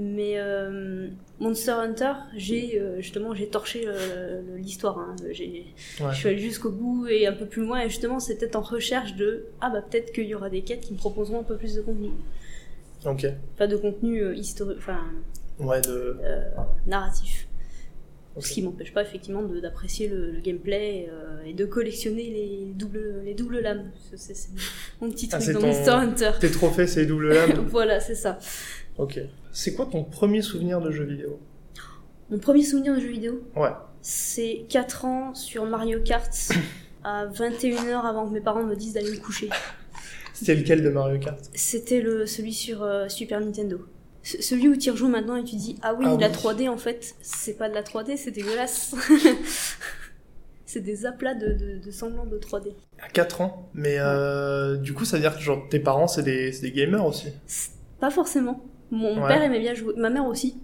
Mais 0.00 0.34
euh, 0.38 1.08
Monster 1.40 1.72
Hunter, 1.72 2.12
j'ai 2.36 2.78
euh, 2.80 3.00
justement 3.00 3.34
j'ai 3.34 3.48
torché 3.48 3.82
euh, 3.86 4.42
l'histoire. 4.56 4.96
Hein. 4.98 5.16
J'ai, 5.32 5.66
Ouais. 6.00 6.06
Je 6.12 6.16
suis 6.16 6.28
allée 6.28 6.38
jusqu'au 6.38 6.70
bout 6.70 7.08
et 7.08 7.26
un 7.26 7.32
peu 7.32 7.46
plus 7.46 7.62
loin. 7.64 7.80
Et 7.80 7.88
justement, 7.88 8.20
c'était 8.20 8.54
en 8.54 8.60
recherche 8.60 9.16
de 9.16 9.46
ah 9.60 9.70
bah 9.70 9.82
peut-être 9.82 10.12
qu'il 10.12 10.26
y 10.26 10.34
aura 10.36 10.50
des 10.50 10.62
quêtes 10.62 10.82
qui 10.82 10.92
me 10.92 10.98
proposeront 10.98 11.40
un 11.40 11.42
peu 11.42 11.56
plus 11.56 11.74
de 11.74 11.80
contenu, 11.82 12.10
Ok. 13.04 13.26
pas 13.56 13.66
de 13.66 13.76
contenu 13.76 14.34
historique, 14.36 14.78
enfin 14.78 15.00
Ouais, 15.58 15.80
de. 15.80 16.16
narratif. 16.86 17.48
Ce 18.40 18.52
qui 18.52 18.62
m'empêche 18.62 18.94
pas 18.94 19.02
effectivement 19.02 19.42
d'apprécier 19.42 20.06
le, 20.06 20.30
le 20.30 20.38
gameplay 20.40 21.08
et 21.44 21.54
de 21.54 21.64
collectionner 21.64 22.22
les 22.30 22.72
doubles, 22.72 23.22
les 23.24 23.34
doubles 23.34 23.58
lames. 23.58 23.90
C'est 24.14 24.36
c'est 24.36 24.50
mon 25.00 25.10
petit 25.10 25.28
Ah, 25.32 25.38
truc 25.38 25.42
c'est 25.46 25.52
dans 25.54 25.60
ton- 25.60 25.66
Monster 25.66 25.90
Hunter. 25.90 26.30
Tes 26.38 26.50
trophées, 26.52 26.86
c'est 26.86 27.00
les 27.00 27.06
doubles 27.06 27.32
lames. 27.34 27.66
voilà, 27.68 27.98
c'est 27.98 28.14
ça. 28.14 28.38
Ok. 28.98 29.20
C'est 29.52 29.74
quoi 29.74 29.86
ton 29.86 30.04
premier 30.04 30.42
souvenir 30.42 30.80
de 30.80 30.90
jeu 30.90 31.04
vidéo? 31.04 31.40
Mon 32.30 32.38
premier 32.38 32.62
souvenir 32.62 32.94
de 32.94 33.00
jeu 33.00 33.08
vidéo, 33.08 33.42
Ouais. 33.56 33.70
c'est 34.02 34.66
4 34.68 35.04
ans 35.06 35.34
sur 35.34 35.64
Mario 35.64 36.00
Kart 36.02 36.30
à 37.04 37.26
21h 37.26 38.04
avant 38.04 38.26
que 38.28 38.34
mes 38.34 38.40
parents 38.40 38.64
me 38.64 38.76
disent 38.76 38.92
d'aller 38.94 39.12
me 39.12 39.16
coucher. 39.18 39.48
C'était 40.34 40.54
lequel 40.54 40.82
de 40.82 40.90
Mario 40.90 41.18
Kart? 41.18 41.38
C'était 41.54 42.00
le 42.00 42.26
celui 42.26 42.52
sur 42.52 42.82
euh, 42.82 43.08
Super 43.08 43.40
Nintendo. 43.40 43.80
Ce- 44.22 44.42
celui 44.42 44.68
où 44.68 44.76
tu 44.76 44.90
rejoues 44.90 45.08
maintenant 45.08 45.36
et 45.36 45.44
tu 45.44 45.56
dis 45.56 45.76
ah 45.82 45.94
oui, 45.94 46.04
Ah 46.06 46.16
la 46.20 46.28
oui. 46.28 46.32
3D 46.34 46.68
en 46.68 46.76
fait, 46.76 47.14
c'est 47.22 47.54
pas 47.56 47.68
de 47.68 47.74
la 47.74 47.82
3D, 47.82 48.16
c'est 48.16 48.30
dégueulasse. 48.30 48.94
c'est 50.66 50.80
des 50.80 51.06
aplats 51.06 51.34
de, 51.34 51.52
de, 51.54 51.78
de 51.78 51.90
semblant 51.90 52.26
de 52.26 52.36
3D. 52.38 52.74
À 53.00 53.08
4 53.08 53.40
ans? 53.40 53.70
Mais 53.74 53.96
euh, 53.98 54.76
du 54.76 54.92
coup, 54.92 55.04
ça 55.06 55.16
veut 55.16 55.22
dire 55.22 55.34
que 55.34 55.40
genre, 55.42 55.66
tes 55.70 55.78
parents, 55.80 56.08
c'est 56.08 56.22
des, 56.22 56.52
c'est 56.52 56.62
des 56.62 56.72
gamers 56.72 57.06
aussi? 57.06 57.28
Pas 58.00 58.10
forcément. 58.10 58.62
Mon 58.90 59.20
Ouais. 59.20 59.28
père 59.28 59.42
aimait 59.42 59.60
bien 59.60 59.74
jouer, 59.74 59.94
ma 59.96 60.10
mère 60.10 60.26
aussi, 60.26 60.56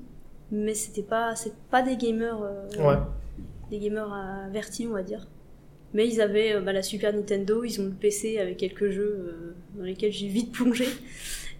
mais 0.50 0.74
c'était 0.74 1.02
pas, 1.02 1.36
c'est 1.36 1.54
pas 1.70 1.82
des 1.82 1.96
gamers, 1.96 2.40
euh, 2.42 2.68
Ouais. 2.78 2.98
des 3.70 3.78
gamers 3.78 4.12
avertis, 4.12 4.86
on 4.86 4.92
va 4.92 5.02
dire. 5.02 5.26
Mais 5.92 6.08
ils 6.08 6.20
avaient 6.20 6.54
euh, 6.54 6.60
bah, 6.60 6.72
la 6.72 6.82
Super 6.82 7.12
Nintendo, 7.12 7.62
ils 7.64 7.80
ont 7.80 7.84
le 7.84 7.90
PC 7.92 8.38
avec 8.38 8.56
quelques 8.56 8.90
jeux 8.90 9.14
euh, 9.28 9.54
dans 9.76 9.84
lesquels 9.84 10.10
j'ai 10.12 10.26
vite 10.28 10.52
plongé. 10.52 10.86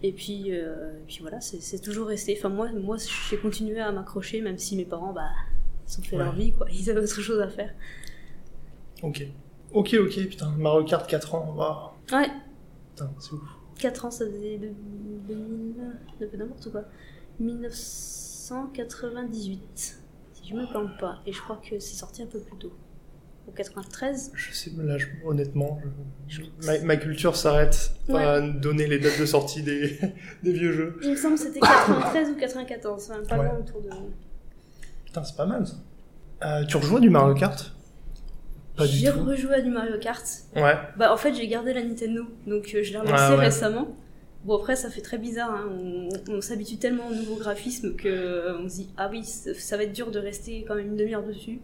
Et 0.03 0.11
puis, 0.11 0.47
euh, 0.51 0.91
et 0.99 1.03
puis 1.07 1.19
voilà, 1.21 1.39
c'est 1.39 1.79
toujours 1.79 2.07
resté. 2.07 2.35
Enfin 2.37 2.49
moi, 2.49 2.69
moi, 2.73 2.97
j'ai 3.29 3.37
continué 3.37 3.79
à 3.79 3.91
m'accrocher, 3.91 4.41
même 4.41 4.57
si 4.57 4.75
mes 4.75 4.83
parents, 4.85 5.13
bah, 5.13 5.29
ils 5.87 5.99
ont 5.99 6.03
fait 6.03 6.17
leur 6.17 6.33
vie, 6.35 6.51
quoi. 6.51 6.67
Ils 6.71 6.89
avaient 6.89 6.99
autre 7.01 7.21
chose 7.21 7.39
à 7.39 7.47
faire. 7.47 7.73
Ok. 9.03 9.25
Ok, 9.73 9.95
ok, 9.99 10.27
putain. 10.27 10.51
Mario 10.57 10.83
Kart 10.83 11.07
4 11.07 11.35
ans. 11.35 11.53
Waouh. 11.55 12.19
Ouais, 12.19 12.29
Putain, 12.95 13.11
c'est 13.19 13.33
ouf. 13.33 13.41
4 13.79 14.05
ans, 14.05 14.11
ça 14.11 14.25
faisait 14.25 14.57
de, 14.57 14.69
2000, 15.27 15.73
de 16.21 16.25
peu 16.25 16.37
n'importe 16.37 16.71
quoi. 16.71 16.83
1998, 17.39 19.99
si 20.33 20.49
je 20.49 20.55
me 20.55 20.65
plante 20.69 20.97
pas. 20.99 21.19
Et 21.25 21.33
je 21.33 21.41
crois 21.41 21.59
que 21.67 21.79
c'est 21.79 21.95
sorti 21.95 22.21
un 22.21 22.27
peu 22.27 22.39
plus 22.39 22.57
tôt. 22.57 22.73
Au 23.47 23.51
93 23.51 24.31
Je 24.33 24.51
sais, 24.53 24.71
là, 24.77 24.97
je- 24.97 25.05
honnêtement, 25.23 25.79
je- 26.27 26.41
ma, 26.65 26.79
ma 26.79 26.97
culture 26.97 27.35
s'arrête 27.35 27.91
à 28.09 28.41
donner 28.41 28.87
les 28.87 28.97
dates 28.97 29.19
de 29.19 29.25
sortie 29.25 29.61
des, 29.61 29.99
des 30.43 30.51
vieux 30.53 30.71
jeux. 30.71 30.97
Il 31.03 31.11
me 31.11 31.15
semble 31.15 31.35
que 31.35 31.41
c'était 31.41 31.59
93 31.59 32.29
ou 32.31 32.35
94, 32.35 33.11
enfin 33.11 33.21
pas 33.27 33.37
Ouais. 33.37 33.45
loin 33.45 33.59
autour 33.59 33.81
de. 33.81 33.89
Putain, 35.05 35.23
c'est 35.23 35.37
pas 35.37 35.45
mal 35.45 35.67
ça. 35.67 35.75
Euh, 36.43 36.65
tu 36.65 36.77
rejoues 36.77 36.97
à 36.97 36.99
du 36.99 37.09
Mario 37.11 37.35
Kart? 37.35 37.74
Pas 38.75 38.85
du 38.87 38.93
J'ai 38.97 39.09
rejoué 39.09 39.55
à 39.55 39.61
du 39.61 39.69
Mario 39.69 39.97
Kart. 39.99 40.25
Ouais. 40.55 40.75
Bah 40.97 41.13
en 41.13 41.17
fait 41.17 41.33
j'ai 41.33 41.47
gardé 41.47 41.73
la 41.73 41.83
Nintendo, 41.83 42.23
donc 42.47 42.71
euh, 42.75 42.83
je 42.83 42.91
l'ai 42.91 42.99
relancé 42.99 43.23
Ouais, 43.31 43.37
ouais. 43.37 43.45
récemment. 43.45 43.87
Bon 44.43 44.57
après 44.57 44.75
ça 44.75 44.89
fait 44.89 45.01
très 45.01 45.17
bizarre, 45.17 45.51
hein. 45.51 45.69
on, 45.71 46.09
on 46.29 46.41
s'habitue 46.41 46.77
tellement 46.77 47.07
au 47.07 47.13
nouveau 47.15 47.35
graphisme 47.35 47.95
que 47.95 48.07
euh, 48.07 48.57
on 48.59 48.69
se 48.69 48.75
dit 48.75 48.89
ah 48.97 49.07
oui 49.09 49.23
ça 49.23 49.53
ça 49.55 49.77
va 49.77 49.83
être 49.83 49.93
dur 49.93 50.11
de 50.11 50.19
rester 50.19 50.63
quand 50.67 50.75
même 50.75 50.87
une 50.87 50.95
demi-heure 50.97 51.23
dessus. 51.23 51.61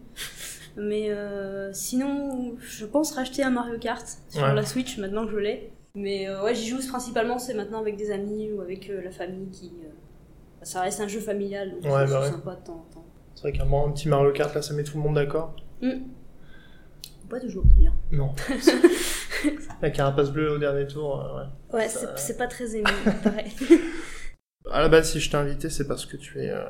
Mais 0.76 1.10
euh, 1.10 1.70
sinon 1.72 2.56
je 2.60 2.84
pense 2.86 3.12
racheter 3.14 3.42
un 3.42 3.50
Mario 3.50 3.78
Kart 3.78 4.06
sur 4.30 4.42
Ouais. 4.42 4.54
la 4.54 4.64
Switch 4.64 4.98
maintenant 4.98 5.26
que 5.26 5.32
je 5.32 5.36
l'ai. 5.36 5.70
Mais 5.94 6.26
euh, 6.28 6.42
ouais 6.42 6.54
j'y 6.54 6.66
joue 6.68 6.78
principalement 6.88 7.38
c'est 7.38 7.54
maintenant 7.54 7.80
avec 7.80 7.96
des 7.96 8.10
amis 8.10 8.50
ou 8.50 8.62
avec 8.62 8.88
euh, 8.88 9.02
la 9.04 9.10
famille 9.10 9.48
qui... 9.50 9.70
ça 10.62 10.80
reste 10.80 11.00
un 11.00 11.08
jeu 11.08 11.20
familial 11.20 11.72
donc 11.72 11.84
Ouais, 11.84 12.06
c'est 12.06 12.12
bah 12.14 12.30
sympa 12.30 12.54
de 12.54 12.64
temps 12.66 12.86
en 12.90 12.94
temps. 12.94 13.04
C'est 13.34 13.42
vrai 13.42 13.52
qu'un 13.52 13.64
un 13.70 13.90
petit 13.92 14.08
Mario 14.08 14.32
Kart, 14.32 14.54
là, 14.54 14.62
ça 14.62 14.72
met 14.74 14.82
tout 14.84 14.96
le 14.96 15.02
monde 15.02 15.14
d'accord. 15.14 15.54
Pas 17.32 17.40
toujours 17.40 17.64
d'ailleurs. 17.64 17.94
Non. 18.12 18.32
La 19.82 19.90
carapace 19.90 20.30
bleue 20.30 20.52
au 20.52 20.58
dernier 20.58 20.86
tour, 20.86 21.20
euh, 21.20 21.38
ouais. 21.74 21.78
Ouais 21.80 21.88
Ça- 21.88 22.14
c'est 22.16 22.36
pas 22.36 22.46
très 22.46 22.76
aimé 22.76 22.84
pareil. 23.24 23.50
À 24.70 24.82
la 24.82 24.88
base, 24.90 25.10
si 25.10 25.18
je 25.18 25.30
t'ai 25.30 25.36
invité, 25.38 25.70
c'est 25.70 25.88
parce 25.88 26.04
que 26.06 26.16
tu 26.18 26.40
es 26.42 26.50
euh, 26.50 26.62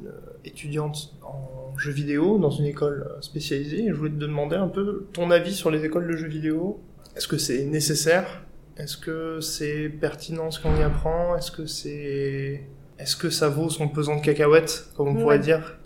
une 0.00 0.10
étudiante 0.44 1.14
en 1.22 1.76
jeux 1.76 1.90
vidéo 1.92 2.38
dans 2.38 2.50
une 2.50 2.64
école 2.66 3.06
euh, 3.10 3.20
spécialisée. 3.20 3.84
Et 3.86 3.88
je 3.88 3.94
voulais 3.94 4.10
te 4.10 4.16
demander 4.16 4.54
un 4.56 4.68
peu 4.68 5.08
ton 5.12 5.30
avis 5.32 5.52
sur 5.52 5.70
les 5.70 5.84
écoles 5.84 6.06
de 6.06 6.16
jeux 6.16 6.28
vidéo. 6.28 6.80
est-ce 7.16 7.26
que 7.28 7.36
c'est 7.36 7.64
nécessaire? 7.64 8.44
Est-ce 8.76 8.96
que 8.96 9.40
c'est 9.40 9.88
pertinent 9.88 10.50
ce 10.52 10.60
qu'on 10.60 10.76
y 10.78 10.82
apprend? 10.84 11.36
Est-ce 11.36 11.50
que 11.50 11.66
c'est 11.66 12.62
est-ce 13.00 13.16
que 13.16 13.30
ça 13.30 13.48
vaut 13.48 13.68
son 13.68 13.88
pesant 13.88 14.16
de 14.16 14.22
cacahuètes, 14.22 14.88
comme 14.96 15.08
on 15.08 15.14
Ouais. 15.16 15.20
pourrait 15.22 15.38
dire? 15.40 15.76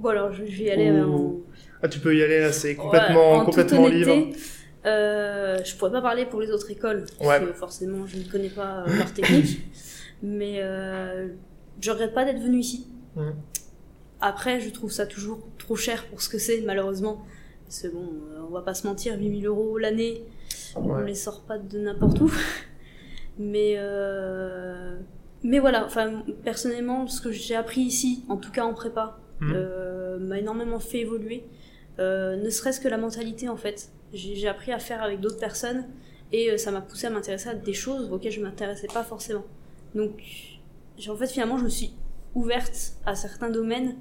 Bon, 0.00 0.08
alors 0.10 0.32
je, 0.32 0.44
je 0.44 0.58
vais 0.58 0.64
y 0.64 0.70
aller 0.70 0.90
Ou- 0.92 1.44
en, 1.44 1.52
Ah, 1.82 1.88
tu 1.88 1.98
peux 1.98 2.14
y 2.16 2.22
aller 2.22 2.50
c'est 2.52 2.76
complètement, 2.76 3.44
complètement 3.44 3.84
honnêteté, 3.84 4.16
libre. 4.26 4.36
euh, 4.86 5.58
je 5.64 5.76
pourrais 5.76 5.90
pas 5.90 6.00
parler 6.02 6.26
pour 6.26 6.40
les 6.40 6.50
autres 6.50 6.70
écoles, 6.70 7.04
parce 7.18 7.28
Ouais. 7.40 7.46
que 7.46 7.52
forcément 7.52 8.06
je 8.06 8.18
ne 8.18 8.24
connais 8.24 8.48
pas 8.50 8.84
euh, 8.86 8.96
leur 8.98 9.12
technique, 9.12 9.60
mais 10.22 10.60
euh, 10.62 11.28
je 11.80 11.90
regrette 11.90 12.14
pas 12.14 12.24
d'être 12.24 12.40
venu 12.40 12.58
ici. 12.58 12.86
Mhm. 13.16 13.34
Après, 14.20 14.60
je 14.60 14.70
trouve 14.70 14.92
ça 14.92 15.06
toujours 15.06 15.40
trop 15.58 15.74
cher 15.74 16.06
pour 16.06 16.22
ce 16.22 16.28
que 16.28 16.38
c'est, 16.38 16.60
malheureusement. 16.60 17.24
Parce 17.66 17.80
que 17.82 17.88
bon, 17.88 18.04
euh, 18.30 18.38
on 18.48 18.52
va 18.52 18.60
pas 18.62 18.74
se 18.74 18.86
mentir, 18.86 19.16
8000 19.18 19.46
euros 19.46 19.78
l'année, 19.78 20.22
on 20.76 20.82
Ouais. 20.94 21.06
les 21.06 21.14
sort 21.16 21.40
pas 21.42 21.58
de 21.58 21.78
n'importe 21.78 22.20
où. 22.20 22.30
Mais, 23.38 23.74
euh, 23.78 24.94
mais 25.42 25.58
voilà, 25.58 25.86
enfin, 25.86 26.22
personnellement, 26.44 27.06
ce 27.08 27.20
que 27.22 27.32
j'ai 27.32 27.56
appris 27.56 27.80
ici, 27.80 28.24
en 28.28 28.36
tout 28.36 28.52
cas 28.52 28.62
en 28.64 28.74
prépa, 28.74 29.18
euh, 29.42 30.18
m'a 30.18 30.38
énormément 30.38 30.78
fait 30.78 31.00
évoluer. 31.00 31.42
Euh, 31.98 32.36
ne 32.36 32.50
serait-ce 32.50 32.80
que 32.80 32.88
la 32.88 32.98
mentalité, 32.98 33.48
en 33.48 33.56
fait. 33.56 33.90
J'ai 34.12 34.48
appris 34.48 34.72
à 34.72 34.78
faire 34.78 35.02
avec 35.02 35.20
d'autres 35.20 35.38
personnes 35.38 35.86
et 36.32 36.50
euh, 36.50 36.56
ça 36.58 36.70
m'a 36.70 36.82
poussé 36.82 37.06
à 37.06 37.10
m'intéresser 37.10 37.48
à 37.48 37.54
des 37.54 37.72
choses 37.72 38.10
auxquelles 38.12 38.32
je 38.32 38.42
m'intéressais 38.42 38.88
pas 38.88 39.02
forcément. 39.02 39.44
Donc, 39.94 40.22
en 41.08 41.16
fait, 41.16 41.28
finalement, 41.28 41.58
je 41.58 41.64
me 41.64 41.68
suis 41.68 41.94
ouverte 42.34 42.94
à 43.06 43.14
certains 43.14 43.50
domaines 43.50 43.96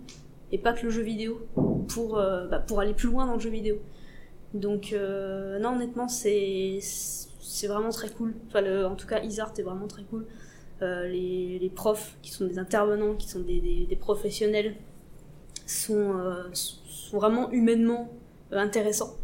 et 0.51 0.57
pas 0.57 0.74
que 0.74 0.83
le 0.86 0.89
jeu 0.89 1.01
vidéo 1.01 1.48
pour, 1.88 2.17
euh, 2.17 2.48
bah, 2.48 2.60
pour 2.60 2.79
aller 2.81 2.93
plus 2.93 3.07
loin 3.10 3.25
dans 3.25 3.36
le 3.36 3.39
jeu 3.39 3.50
vidéo. 3.50 3.77
Donc, 4.53 4.93
non, 4.93 5.75
honnêtement, 5.75 6.10
c'est 6.10 6.81
vraiment 7.67 7.89
très 7.89 8.10
cool. 8.10 8.33
En 8.53 8.95
tout 8.95 9.07
cas, 9.07 9.21
Isart 9.21 9.53
est 9.57 9.63
vraiment 9.63 9.88
très 9.88 10.03
cool. 10.03 10.27
Les, 10.81 11.71
profs 11.74 12.17
qui 12.21 12.31
sont 12.31 12.45
des 12.45 12.60
intervenants, 12.60 13.15
qui 13.15 13.29
sont 13.29 13.39
des, 13.39 13.62
des- 13.62 13.95
professionnels, 13.95 14.75
sont, 15.65 16.13
sont 17.12 17.18
vraiment 17.18 17.51
humainement 17.51 18.10
euh, 18.53 18.58
intéressants. 18.58 19.15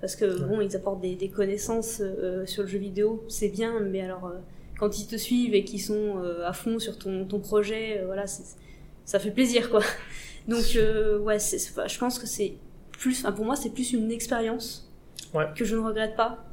Parce 0.00 0.16
que 0.16 0.26
bon, 0.46 0.60
ils 0.60 0.74
apportent 0.76 1.00
des, 1.00 1.14
des 1.14 1.28
connaissances 1.30 1.98
euh, 2.00 2.44
sur 2.46 2.62
le 2.64 2.68
jeu 2.68 2.78
vidéo, 2.78 3.24
c'est 3.28 3.48
bien, 3.48 3.80
mais 3.80 4.02
alors 4.02 4.26
euh, 4.26 4.38
quand 4.78 4.98
ils 4.98 5.06
te 5.06 5.16
suivent 5.16 5.54
et 5.54 5.64
qu'ils 5.64 5.80
sont 5.80 6.18
à 6.44 6.52
fond 6.52 6.78
sur 6.78 6.98
ton, 6.98 7.24
ton 7.24 7.38
projet, 7.40 8.02
voilà, 8.04 8.24
ça 8.26 9.18
fait 9.18 9.30
plaisir 9.30 9.70
quoi. 9.70 9.80
Donc 10.48 10.76
euh, 10.76 11.18
ouais, 11.20 11.38
je 11.38 11.98
pense 11.98 12.18
que 12.18 12.26
c'est 12.26 12.54
plus, 12.92 13.22
pour 13.34 13.44
moi, 13.46 13.56
c'est 13.56 13.70
plus 13.70 13.92
une 13.92 14.10
expérience 14.10 14.90
Ouais. 15.32 15.46
que 15.56 15.64
je 15.64 15.74
ne 15.74 15.80
regrette 15.80 16.14
pas. 16.16 16.44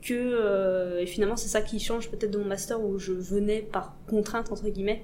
Que 0.00 0.14
euh, 0.14 1.00
et 1.00 1.06
finalement, 1.06 1.36
c'est 1.36 1.48
ça 1.48 1.60
qui 1.60 1.78
change 1.80 2.10
peut-être 2.10 2.30
de 2.30 2.38
mon 2.38 2.46
master 2.46 2.80
où 2.80 2.98
je 2.98 3.12
venais 3.12 3.60
par 3.60 3.94
contrainte 4.08 4.50
entre 4.52 4.68
guillemets, 4.68 5.02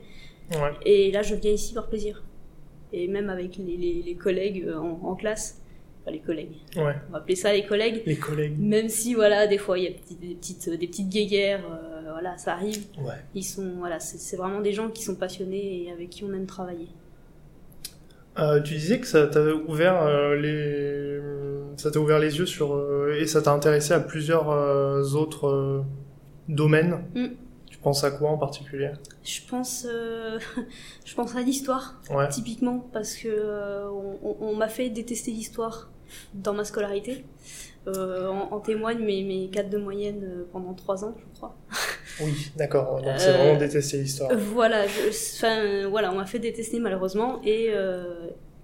Ouais. 0.53 0.73
et 0.87 1.11
là, 1.11 1.23
je 1.23 1.35
viens 1.35 1.51
ici 1.53 1.75
par 1.75 1.89
plaisir. 1.89 2.23
Et 2.97 3.09
même 3.09 3.29
avec 3.31 3.57
les, 3.59 3.77
les- 3.77 4.03
les 4.03 4.15
collègues 4.17 4.65
euh, 4.67 4.79
en, 4.79 5.01
en 5.05 5.15
classe, 5.15 5.61
enfin 6.03 6.11
les 6.13 6.21
collègues, 6.21 6.55
Ouais. 6.77 6.95
on 7.09 7.13
va 7.13 7.19
appeler 7.19 7.37
ça 7.37 7.53
les 7.53 7.65
collègues. 7.67 8.03
Les 8.07 8.17
collègues. 8.17 8.59
Même 8.59 8.89
si 8.89 9.15
voilà, 9.15 9.47
des 9.47 9.59
fois 9.59 9.79
il 9.79 9.85
y 9.85 9.89
a 9.89 9.91
des, 9.91 10.29
des 10.29 10.35
petites 10.35 10.69
des 10.71 10.87
petites 10.87 11.09
guéguerres, 11.11 11.65
euh, 11.71 12.11
voilà, 12.13 12.39
ça 12.39 12.53
arrive. 12.55 12.85
Ouais. 12.99 13.13
Ils 13.35 13.43
sont 13.45 13.75
voilà, 13.79 14.01
c'est 14.01 14.37
vraiment 14.37 14.61
des 14.63 14.73
gens 14.73 14.89
qui 14.89 15.03
sont 15.03 15.15
passionnés 15.17 15.83
et 15.85 15.93
avec 15.93 16.09
qui 16.11 16.25
on 16.25 16.33
aime 16.33 16.47
travailler. 16.47 16.89
Euh, 18.39 18.61
tu 18.61 18.75
disais 18.75 18.99
que 19.01 19.07
ça 19.07 19.27
t'avait 19.27 19.53
ouvert 19.53 20.03
euh, 20.03 20.37
les, 20.37 21.21
ça 21.79 21.91
t'a 21.91 21.99
ouvert 21.99 22.19
les 22.19 22.39
yeux 22.39 22.45
sur 22.47 22.83
et 23.19 23.27
ça 23.27 23.41
t'a 23.43 23.53
intéressé 23.53 23.93
à 23.95 24.01
plusieurs 24.01 24.49
autres 25.17 25.85
domaines. 26.49 26.99
Mm. 27.15 27.27
Penses 27.87 28.03
à 28.03 28.11
quoi 28.11 28.31
en 28.31 28.37
particulier? 28.37 28.91
Je 29.23 29.41
pense 29.49 29.87
euh, 29.89 30.41
je 31.05 31.15
pense 31.15 31.37
à 31.37 31.41
l'histoire 31.41 32.01
Ouais. 32.11 32.29
typiquement 32.29 32.81
parce 32.93 33.15
que 33.15 33.29
euh, 33.29 33.89
on, 34.41 34.57
m'a 34.57 34.67
fait 34.67 34.91
détester 34.91 35.31
l'histoire 35.31 35.89
dans 36.35 36.53
ma 36.53 36.65
scolarité. 36.65 37.25
Euh, 37.87 38.27
en, 38.29 38.53
en 38.53 38.59
témoignent 38.59 39.05
mes, 39.05 39.23
mes 39.23 39.49
4 39.51 39.71
de 39.71 39.79
moyenne 39.79 40.45
pendant 40.51 40.75
3 40.75 41.05
ans, 41.05 41.15
je 41.17 41.37
crois. 41.37 41.55
Oui, 42.21 42.51
d'accord. 42.57 43.01
Donc 43.03 43.13
c'est 43.19 43.31
vraiment 43.33 43.57
détester 43.57 43.99
l'histoire. 43.99 44.33
Voilà, 44.37 44.85
je- 44.89 45.87
voilà, 45.87 46.11
on 46.13 46.17
m'a 46.17 46.27
fait 46.27 46.41
détester 46.41 46.81
malheureusement 46.81 47.41
et, 47.45 47.71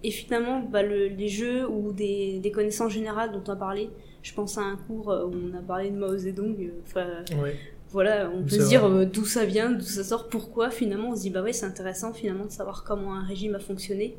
et 0.03 0.11
finalement 0.11 0.59
bah, 0.69 0.83
le- 0.83 1.07
les 1.07 1.29
jeux 1.29 1.69
ou 1.69 1.93
des, 1.93 2.41
des 2.41 2.51
connaissances 2.51 2.91
générales 2.93 3.31
dont 3.31 3.45
on 3.47 3.53
a 3.53 3.57
parlé, 3.57 3.89
je 4.25 4.35
pense 4.35 4.59
à 4.59 4.63
un 4.63 4.77
cours 4.77 5.07
où 5.09 5.33
on 5.33 5.57
a 5.57 5.63
parlé 5.63 5.91
de 5.91 5.97
Mao 5.97 6.17
Zedong, 6.17 6.57
enfin, 6.85 7.07
Oui. 7.41 7.51
Voilà, 7.93 8.31
on 8.35 8.43
peut 8.43 8.49
se 8.49 8.69
dire 8.69 8.85
euh, 8.87 9.05
d'où 9.05 9.27
ça 9.27 9.45
vient, 9.45 9.71
d'où 9.71 9.85
ça 9.85 10.03
sort, 10.03 10.29
pourquoi 10.29 10.71
finalement 10.71 11.11
on 11.11 11.17
se 11.17 11.23
dit 11.23 11.31
bah 11.31 11.43
ouais 11.43 11.53
c'est 11.53 11.67
intéressant 11.67 12.13
finalement 12.15 12.47
de 12.47 12.51
savoir 12.51 12.85
comment 12.85 13.15
un 13.15 13.23
régime 13.23 13.55
a 13.55 13.59
fonctionné 13.59 14.17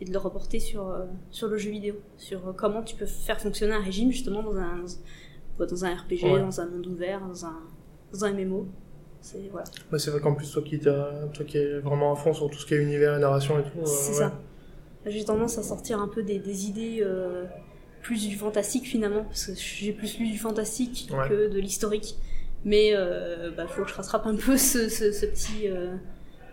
et 0.00 0.04
de 0.04 0.12
le 0.12 0.18
reporter 0.18 0.60
sur, 0.60 0.90
euh, 0.90 1.06
sur 1.30 1.48
le 1.48 1.56
jeu 1.56 1.70
vidéo, 1.70 1.94
sur 2.18 2.46
euh, 2.46 2.52
comment 2.54 2.82
tu 2.82 2.94
peux 2.94 3.06
faire 3.06 3.40
fonctionner 3.40 3.72
un 3.72 3.82
régime 3.82 4.12
justement 4.12 4.42
dans 4.42 4.56
un, 4.56 4.84
dans, 5.58 5.84
un 5.84 5.94
RPG, 5.94 6.24
Ouais. 6.24 6.40
dans 6.40 6.60
un 6.60 6.66
monde 6.66 6.86
ouvert, 6.86 7.26
dans 7.26 7.46
un, 7.46 7.58
dans 8.12 8.24
un 8.26 8.32
MMO. 8.32 8.68
C'est 9.22 9.48
voilà. 9.50 9.66
Ouais, 9.90 9.98
c'est 9.98 10.10
vrai 10.10 10.20
qu'en 10.20 10.34
plus 10.34 10.52
toi 10.52 10.62
qui 10.62 10.78
toi 10.78 11.44
qui 11.46 11.56
es 11.56 11.78
vraiment 11.78 12.12
à 12.12 12.16
fond 12.16 12.34
sur 12.34 12.50
tout 12.50 12.58
ce 12.58 12.66
qui 12.66 12.74
est 12.74 12.82
univers 12.82 13.16
et 13.16 13.18
narration 13.18 13.58
et 13.58 13.62
tout. 13.62 13.86
C'est 13.86 14.10
ouais. 14.10 14.18
ça. 14.18 14.38
J'ai 15.06 15.24
tendance 15.24 15.56
à 15.56 15.62
sortir 15.62 16.00
un 16.00 16.08
peu 16.08 16.22
des, 16.22 16.38
des 16.38 16.66
idées 16.66 17.04
plus 18.02 18.28
du 18.28 18.36
fantastique 18.36 18.84
finalement, 18.84 19.24
parce 19.24 19.46
que 19.46 19.52
j'ai 19.56 19.92
plus 19.92 20.18
lu 20.18 20.30
du 20.30 20.38
fantastique 20.38 21.10
que 21.28 21.48
de 21.48 21.58
l'historique. 21.58 22.16
Mais 22.66 22.90
euh, 22.92 23.50
bah, 23.56 23.66
faut 23.66 23.82
que 23.84 23.88
je 23.88 23.94
rattrape 23.94 24.26
un 24.26 24.34
peu 24.46 24.58
ce, 24.58 24.88
ce, 24.90 25.10
ce 25.12 25.24
petit, 25.24 25.68
euh, 25.68 25.94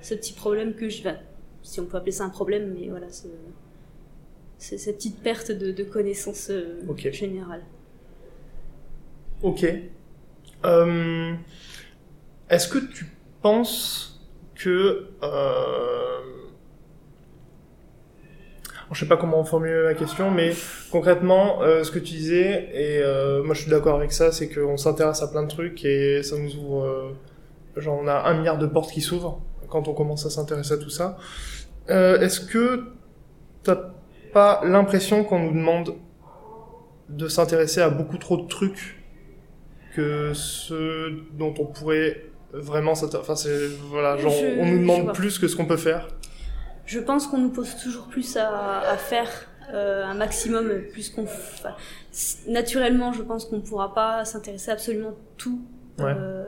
ce 0.01 0.13
petit 0.13 0.31
problème 0.33 0.73
que 0.75 0.87
je. 0.87 0.99
Enfin, 1.01 1.17
si 1.63 1.79
on 1.81 1.85
peut 1.85 1.97
appeler 1.97 2.11
ça 2.13 2.23
un 2.23 2.29
problème, 2.29 2.73
mais 2.79 2.87
voilà, 2.87 3.07
ce- 3.11 3.27
cette 4.59 4.95
petite 4.97 5.21
perte 5.21 5.51
de, 5.51 5.71
de 5.71 5.83
connaissances 5.83 6.49
euh, 6.49 6.79
Ok. 6.87 7.09
générales. 7.11 7.63
Ok. 9.41 9.63
Est-ce 12.49 12.67
que 12.67 12.77
tu 12.77 13.05
penses 13.41 14.21
que... 14.55 15.09
Alors, 18.85 18.95
Je 18.95 18.99
sais 18.99 19.07
pas 19.07 19.17
comment 19.17 19.43
formuler 19.43 19.83
la 19.83 19.93
question, 19.93 20.29
mais 20.31 20.53
concrètement, 20.91 21.61
euh, 21.63 21.83
ce 21.83 21.91
que 21.91 21.99
tu 21.99 22.13
disais, 22.13 22.69
et 22.73 22.99
euh, 23.01 23.43
moi 23.43 23.55
je 23.55 23.61
suis 23.61 23.71
d'accord 23.71 23.95
avec 23.97 24.11
ça, 24.11 24.31
c'est 24.31 24.49
qu'on 24.49 24.77
s'intéresse 24.77 25.21
à 25.21 25.27
plein 25.29 25.43
de 25.43 25.47
trucs 25.49 25.83
et 25.85 26.21
ça 26.23 26.37
nous 26.37 26.55
ouvre... 26.57 26.83
euh, 26.85 27.81
genre 27.81 27.99
on 28.03 28.07
a 28.07 28.13
un 28.29 28.33
milliard 28.35 28.57
de 28.57 28.67
portes 28.67 28.91
qui 28.91 29.01
s'ouvrent 29.01 29.41
quand 29.69 29.87
on 29.87 29.93
commence 29.93 30.25
à 30.25 30.29
s'intéresser 30.29 30.73
à 30.73 30.77
tout 30.77 30.89
ça. 30.91 31.17
Euh, 31.89 32.19
Est-ce 32.19 32.39
que 32.41 32.83
t'as 33.63 33.77
pas 34.33 34.61
l'impression 34.63 35.23
qu'on 35.23 35.39
nous 35.39 35.53
demande 35.53 35.95
de 37.09 37.27
s'intéresser 37.27 37.81
à 37.81 37.89
beaucoup 37.89 38.17
trop 38.17 38.37
de 38.37 38.47
trucs 38.47 39.03
que 39.95 40.31
ce 40.33 41.09
dont 41.37 41.53
on 41.59 41.65
pourrait 41.65 42.25
vraiment 42.51 42.95
s'intéresser. 42.95 43.21
Enfin, 43.31 43.35
c'est, 43.35 43.67
voilà, 43.89 44.17
genre, 44.17 44.31
Je- 44.31 44.59
on 44.59 44.65
nous 44.65 44.79
demande 44.79 45.13
plus 45.13 45.37
que 45.39 45.47
ce 45.47 45.55
qu'on 45.55 45.65
peut 45.65 45.77
faire? 45.77 46.07
Je 46.85 46.99
pense 46.99 47.27
qu'on 47.27 47.37
nous 47.37 47.49
pose 47.49 47.75
toujours 47.81 48.07
plus 48.07 48.35
à, 48.37 48.79
à 48.81 48.97
faire, 48.97 49.29
euh, 49.73 50.03
un 50.05 50.13
maximum, 50.15 50.67
euh, 50.69 50.79
plus 50.91 51.09
qu'on. 51.09 51.23
enfin, 51.23 51.75
naturellement, 52.47 53.13
je 53.13 53.21
pense 53.23 53.45
qu'on 53.45 53.57
ne 53.57 53.61
pourra 53.61 53.93
pas 53.93 54.25
s'intéresser 54.25 54.71
absolument 54.71 55.13
tout, 55.37 55.61
Ouais. 55.99 56.05
euh, 56.17 56.43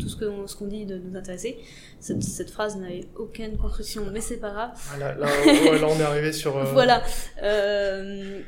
tout 0.00 0.08
ce 0.08 0.16
qu'on 0.16 0.46
ce 0.48 0.56
qu'on 0.56 0.66
dit 0.66 0.84
de 0.84 0.98
nous 0.98 1.16
intéresser. 1.16 1.58
Cette, 2.00 2.22
cette 2.22 2.50
phrase 2.50 2.76
n'avait 2.76 3.06
aucune 3.16 3.56
construction, 3.56 4.02
mais 4.12 4.20
c'est 4.20 4.38
pas 4.38 4.50
grave. 4.50 4.70
Là, 4.98 5.14
là, 5.14 5.26
ouais, 5.46 5.78
là, 5.78 5.86
on 5.88 5.98
est 5.98 6.02
arrivé 6.02 6.32
sur. 6.32 6.56
euh, 6.56 6.64
Voilà. 6.72 7.02
Euh, 7.42 8.40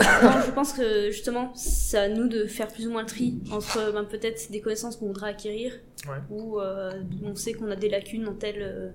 non, 0.00 0.30
je 0.46 0.50
pense 0.52 0.72
que 0.72 1.10
justement, 1.10 1.52
c'est 1.56 1.98
à 1.98 2.08
nous 2.08 2.28
de 2.28 2.46
faire 2.46 2.68
plus 2.68 2.86
ou 2.86 2.92
moins 2.92 3.02
le 3.02 3.08
tri 3.08 3.38
entre 3.50 3.92
ben, 3.92 4.04
peut-être 4.04 4.50
des 4.52 4.60
connaissances 4.60 4.96
qu'on 4.96 5.06
voudrait 5.08 5.30
acquérir 5.30 5.72
Ouais. 6.08 6.18
ou 6.30 6.60
euh, 6.60 6.92
on 7.24 7.34
sait 7.34 7.52
qu'on 7.52 7.70
a 7.72 7.76
des 7.76 7.88
lacunes 7.88 8.26
en 8.28 8.34
tel. 8.34 8.94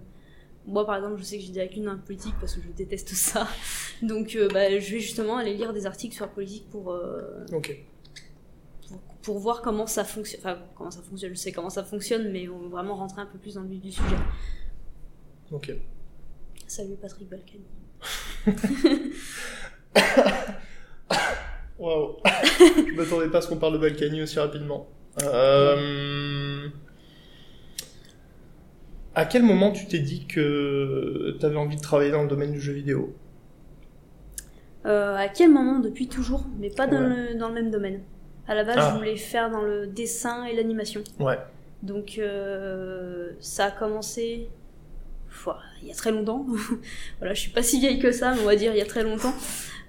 Moi, 0.65 0.85
par 0.85 0.95
exemple, 0.95 1.17
je 1.17 1.23
sais 1.23 1.37
que 1.37 1.43
j'ai 1.43 1.51
des 1.51 1.59
lacunes 1.59 1.89
en 1.89 1.97
politique 1.97 2.35
parce 2.39 2.55
que 2.55 2.61
je 2.61 2.69
déteste 2.69 3.09
ça. 3.13 3.47
Donc, 4.01 4.35
euh, 4.35 4.47
bah, 4.49 4.69
je 4.79 4.93
vais 4.93 4.99
justement 4.99 5.37
aller 5.37 5.53
lire 5.53 5.73
des 5.73 5.85
articles 5.85 6.15
sur 6.15 6.25
la 6.25 6.31
politique 6.31 6.69
pour, 6.69 6.91
euh, 6.91 7.45
pour, 7.49 7.61
pour 9.21 9.39
voir 9.39 9.61
comment 9.61 9.87
ça 9.87 10.03
fonctionne. 10.03 10.41
Enfin, 10.41 10.59
comment 10.75 10.91
ça 10.91 11.01
fonctionne, 11.01 11.31
je 11.31 11.39
sais 11.39 11.51
comment 11.51 11.69
ça 11.69 11.83
fonctionne, 11.83 12.31
mais 12.31 12.47
on 12.47 12.59
va 12.59 12.69
vraiment 12.69 12.95
rentrer 12.95 13.21
un 13.21 13.25
peu 13.25 13.37
plus 13.37 13.55
dans 13.55 13.61
le 13.61 13.69
vif 13.69 13.81
du 13.81 13.91
sujet. 13.91 14.15
Ok. 15.51 15.73
Salut 16.67 16.95
Patrick 16.99 17.29
Balkany. 17.29 17.65
Waouh. 21.77 22.17
Je 22.25 22.95
m'attendais 22.95 23.29
pas 23.29 23.39
à 23.39 23.41
ce 23.41 23.47
qu'on 23.47 23.57
parle 23.57 23.73
de 23.73 23.77
Balkany 23.79 24.21
aussi 24.21 24.39
rapidement. 24.39 24.87
Euh... 25.21 26.42
À 29.15 29.25
quel 29.25 29.43
moment 29.43 29.71
tu 29.71 29.85
t'es 29.85 29.99
dit 29.99 30.25
que 30.25 31.37
t'avais 31.39 31.55
envie 31.57 31.75
de 31.75 31.81
travailler 31.81 32.11
dans 32.11 32.23
le 32.23 32.27
domaine 32.27 32.51
du 32.51 32.59
jeu 32.59 32.73
vidéo? 32.73 33.15
Euh, 34.85 35.15
à 35.15 35.27
quel 35.29 35.51
moment? 35.51 35.79
Depuis 35.79 36.07
toujours, 36.07 36.45
mais 36.59 36.69
pas 36.69 36.87
dans, 36.87 37.01
Ouais. 37.01 37.31
le, 37.33 37.37
dans 37.37 37.47
le 37.49 37.53
même 37.53 37.71
domaine. 37.71 38.01
À 38.47 38.55
la 38.55 38.63
base, 38.63 38.75
Ah. 38.79 38.89
je 38.91 38.97
voulais 38.97 39.15
faire 39.15 39.49
dans 39.49 39.61
le 39.61 39.87
dessin 39.87 40.45
et 40.45 40.55
l'animation. 40.55 41.03
Ouais. 41.19 41.37
Donc 41.83 42.15
euh, 42.17 43.31
ça 43.39 43.65
a 43.65 43.71
commencé 43.71 44.49
il 45.81 45.87
y 45.87 45.91
a 45.91 45.95
très 45.95 46.11
longtemps. 46.11 46.45
voilà, 47.19 47.33
je 47.33 47.39
suis 47.41 47.51
pas 47.51 47.63
si 47.63 47.79
vieille 47.79 47.99
que 47.99 48.11
ça, 48.11 48.33
mais 48.33 48.41
on 48.41 48.45
va 48.45 48.55
dire 48.55 48.71
il 48.73 48.77
y 48.77 48.81
a 48.81 48.85
très 48.85 49.03
longtemps. 49.03 49.33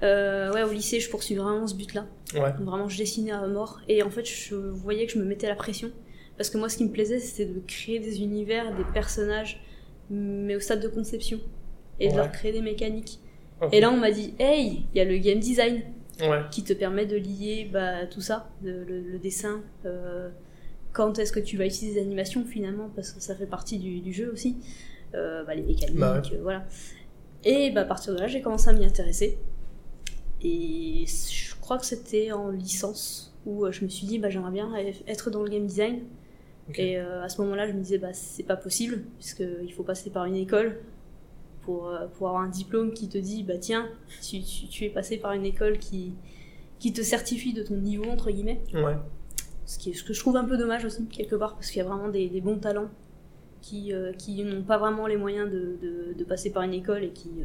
Euh, 0.02 0.52
ouais, 0.52 0.62
au 0.62 0.72
lycée, 0.72 1.00
je 1.00 1.08
poursuivais 1.10 1.40
vraiment 1.40 1.66
ce 1.66 1.74
but-là. 1.74 2.06
Ouais. 2.34 2.52
Vraiment, 2.60 2.88
je 2.88 2.98
dessinais 2.98 3.30
à 3.32 3.46
mort. 3.46 3.80
Et 3.88 4.02
en 4.02 4.10
fait, 4.10 4.24
je 4.24 4.54
voyais 4.54 5.06
que 5.06 5.12
je 5.12 5.18
me 5.18 5.24
mettais 5.24 5.46
la 5.46 5.54
pression. 5.54 5.90
Parce 6.36 6.50
que 6.50 6.58
moi, 6.58 6.68
ce 6.68 6.76
qui 6.76 6.84
me 6.84 6.90
plaisait, 6.90 7.18
c'était 7.20 7.46
de 7.52 7.60
créer 7.66 8.00
des 8.00 8.20
univers, 8.22 8.74
des 8.76 8.84
personnages, 8.92 9.60
mais 10.10 10.56
au 10.56 10.60
stade 10.60 10.80
de 10.82 10.88
conception. 10.88 11.38
Et 12.00 12.08
de 12.10 12.16
leur 12.16 12.32
créer 12.32 12.50
des 12.52 12.60
mécaniques. 12.60 13.20
Et 13.72 13.80
là, 13.80 13.90
on 13.90 13.96
m'a 13.96 14.10
dit, 14.10 14.34
hey, 14.40 14.84
il 14.92 14.98
y 14.98 15.00
a 15.00 15.04
le 15.04 15.16
game 15.18 15.38
design 15.38 15.82
Ouais. 16.20 16.42
qui 16.52 16.62
te 16.62 16.72
permet 16.72 17.06
de 17.06 17.16
lier 17.16 17.68
bah, 17.72 18.06
tout 18.06 18.20
ça, 18.20 18.48
le, 18.62 18.84
le 18.84 19.18
dessin. 19.18 19.62
euh, 19.84 20.28
quand 20.92 21.18
est-ce 21.18 21.32
que 21.32 21.40
tu 21.40 21.56
vas 21.56 21.66
utiliser 21.66 21.98
les 22.00 22.06
animations 22.06 22.44
finalement, 22.44 22.88
parce 22.94 23.10
que 23.10 23.20
ça 23.20 23.34
fait 23.34 23.46
partie 23.46 23.78
du, 23.78 23.98
du 24.00 24.12
jeu 24.12 24.30
aussi. 24.32 24.56
Euh, 25.14 25.42
bah, 25.44 25.54
les 25.56 25.62
mécaniques, 25.62 25.98
Bah 25.98 26.20
ouais. 26.20 26.32
euh, 26.36 26.42
voilà. 26.42 26.66
Et 27.44 27.70
bah, 27.72 27.80
à 27.80 27.84
partir 27.84 28.14
de 28.14 28.18
là, 28.20 28.26
j'ai 28.28 28.40
commencé 28.42 28.68
à 28.68 28.72
m'y 28.74 28.84
intéresser. 28.84 29.38
Et 30.42 31.04
je 31.06 31.54
crois 31.60 31.78
que 31.78 31.86
c'était 31.86 32.32
en 32.32 32.50
licence 32.50 33.34
où 33.46 33.70
je 33.70 33.84
me 33.84 33.88
suis 33.88 34.06
dit, 34.06 34.18
bah, 34.18 34.30
j'aimerais 34.30 34.52
bien 34.52 34.72
être 35.08 35.30
dans 35.30 35.42
le 35.42 35.48
game 35.50 35.66
design. 35.66 36.00
Et 36.76 36.98
euh, 36.98 37.22
à 37.22 37.28
ce 37.28 37.40
moment-là, 37.42 37.68
je 37.68 37.72
me 37.72 37.80
disais, 37.80 37.98
bah, 37.98 38.12
c'est 38.12 38.42
pas 38.42 38.56
possible, 38.56 39.02
puisqu'il 39.18 39.72
faut 39.72 39.82
passer 39.82 40.10
par 40.10 40.24
une 40.24 40.36
école 40.36 40.80
pour, 41.60 41.88
euh, 41.88 42.06
pour 42.14 42.28
avoir 42.28 42.42
un 42.42 42.48
diplôme 42.48 42.92
qui 42.92 43.08
te 43.08 43.18
dit, 43.18 43.42
bah 43.42 43.58
tiens, 43.58 43.88
tu, 44.22 44.40
tu, 44.42 44.66
tu 44.68 44.84
es 44.84 44.88
passé 44.88 45.18
par 45.18 45.32
une 45.32 45.44
école 45.44 45.78
qui, 45.78 46.14
qui 46.78 46.92
te 46.92 47.02
certifie 47.02 47.52
de 47.52 47.62
ton 47.62 47.76
niveau, 47.76 48.04
entre 48.06 48.30
guillemets. 48.30 48.62
Ouais. 48.72 48.96
Ce, 49.66 49.78
qui 49.78 49.90
est, 49.90 49.92
ce 49.92 50.04
que 50.04 50.14
je 50.14 50.20
trouve 50.20 50.36
un 50.36 50.44
peu 50.44 50.56
dommage 50.56 50.84
aussi, 50.84 51.04
quelque 51.06 51.36
part, 51.36 51.54
parce 51.54 51.70
qu'il 51.70 51.78
y 51.82 51.84
a 51.84 51.88
vraiment 51.88 52.08
des, 52.08 52.28
des 52.28 52.40
bons 52.40 52.58
talents 52.58 52.88
qui, 53.60 53.92
euh, 53.92 54.12
qui 54.12 54.42
n'ont 54.44 54.62
pas 54.62 54.78
vraiment 54.78 55.06
les 55.06 55.16
moyens 55.16 55.50
de, 55.50 55.76
de, 55.82 56.14
de 56.18 56.24
passer 56.24 56.50
par 56.50 56.62
une 56.62 56.74
école 56.74 57.04
et 57.04 57.10
qui, 57.10 57.30
euh, 57.40 57.44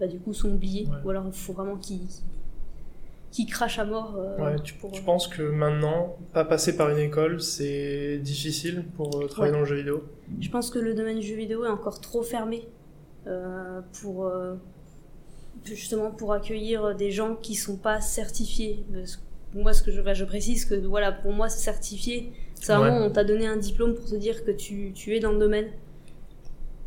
bah, 0.00 0.06
du 0.06 0.18
coup, 0.18 0.32
sont 0.32 0.50
oubliés. 0.50 0.86
Ouais. 0.86 0.96
Ou 1.04 1.10
alors, 1.10 1.24
il 1.26 1.32
faut 1.32 1.52
vraiment 1.52 1.76
qu'ils 1.76 2.06
qu'ils 3.30 3.46
crachent 3.46 3.78
à 3.78 3.84
mort. 3.84 4.16
euh, 4.16 4.36
Ouais, 4.38 4.56
tu, 4.62 4.74
pour, 4.74 4.90
tu 4.90 5.02
penses 5.02 5.28
que 5.28 5.42
maintenant, 5.42 6.16
pas 6.32 6.44
passer 6.44 6.76
par 6.76 6.88
une 6.90 6.98
école, 6.98 7.40
c'est 7.40 8.18
difficile 8.18 8.84
pour 8.96 9.16
euh, 9.20 9.26
travailler 9.26 9.52
Ouais. 9.52 9.58
dans 9.58 9.64
le 9.64 9.66
jeu 9.66 9.76
vidéo 9.76 10.04
Je 10.40 10.48
pense 10.50 10.70
que 10.70 10.78
le 10.78 10.94
domaine 10.94 11.18
du 11.20 11.26
jeu 11.26 11.36
vidéo 11.36 11.64
est 11.64 11.68
encore 11.70 12.00
trop 12.00 12.22
fermé 12.22 12.68
euh, 13.26 13.80
pour 14.00 14.26
euh, 14.26 14.54
justement 15.64 16.10
pour 16.10 16.32
accueillir 16.32 16.94
des 16.94 17.10
gens 17.10 17.34
qui 17.36 17.54
sont 17.54 17.76
pas 17.76 18.00
certifiés. 18.00 18.84
Moi, 19.54 19.72
ce 19.72 19.82
que 19.82 19.90
je, 19.90 20.00
bah, 20.00 20.14
je 20.14 20.24
précise 20.24 20.64
que 20.64 20.74
voilà, 20.74 21.10
pour 21.12 21.32
moi, 21.32 21.48
c'est 21.48 21.62
certifié. 21.64 22.32
C'est 22.54 22.74
vraiment, 22.74 22.98
Ouais. 23.00 23.06
on 23.06 23.10
t'a 23.10 23.24
donné 23.24 23.46
un 23.46 23.56
diplôme 23.56 23.94
pour 23.94 24.04
te 24.06 24.14
dire 24.16 24.44
que 24.44 24.50
tu, 24.50 24.92
tu 24.94 25.14
es 25.16 25.20
dans 25.20 25.32
le 25.32 25.38
domaine, 25.38 25.68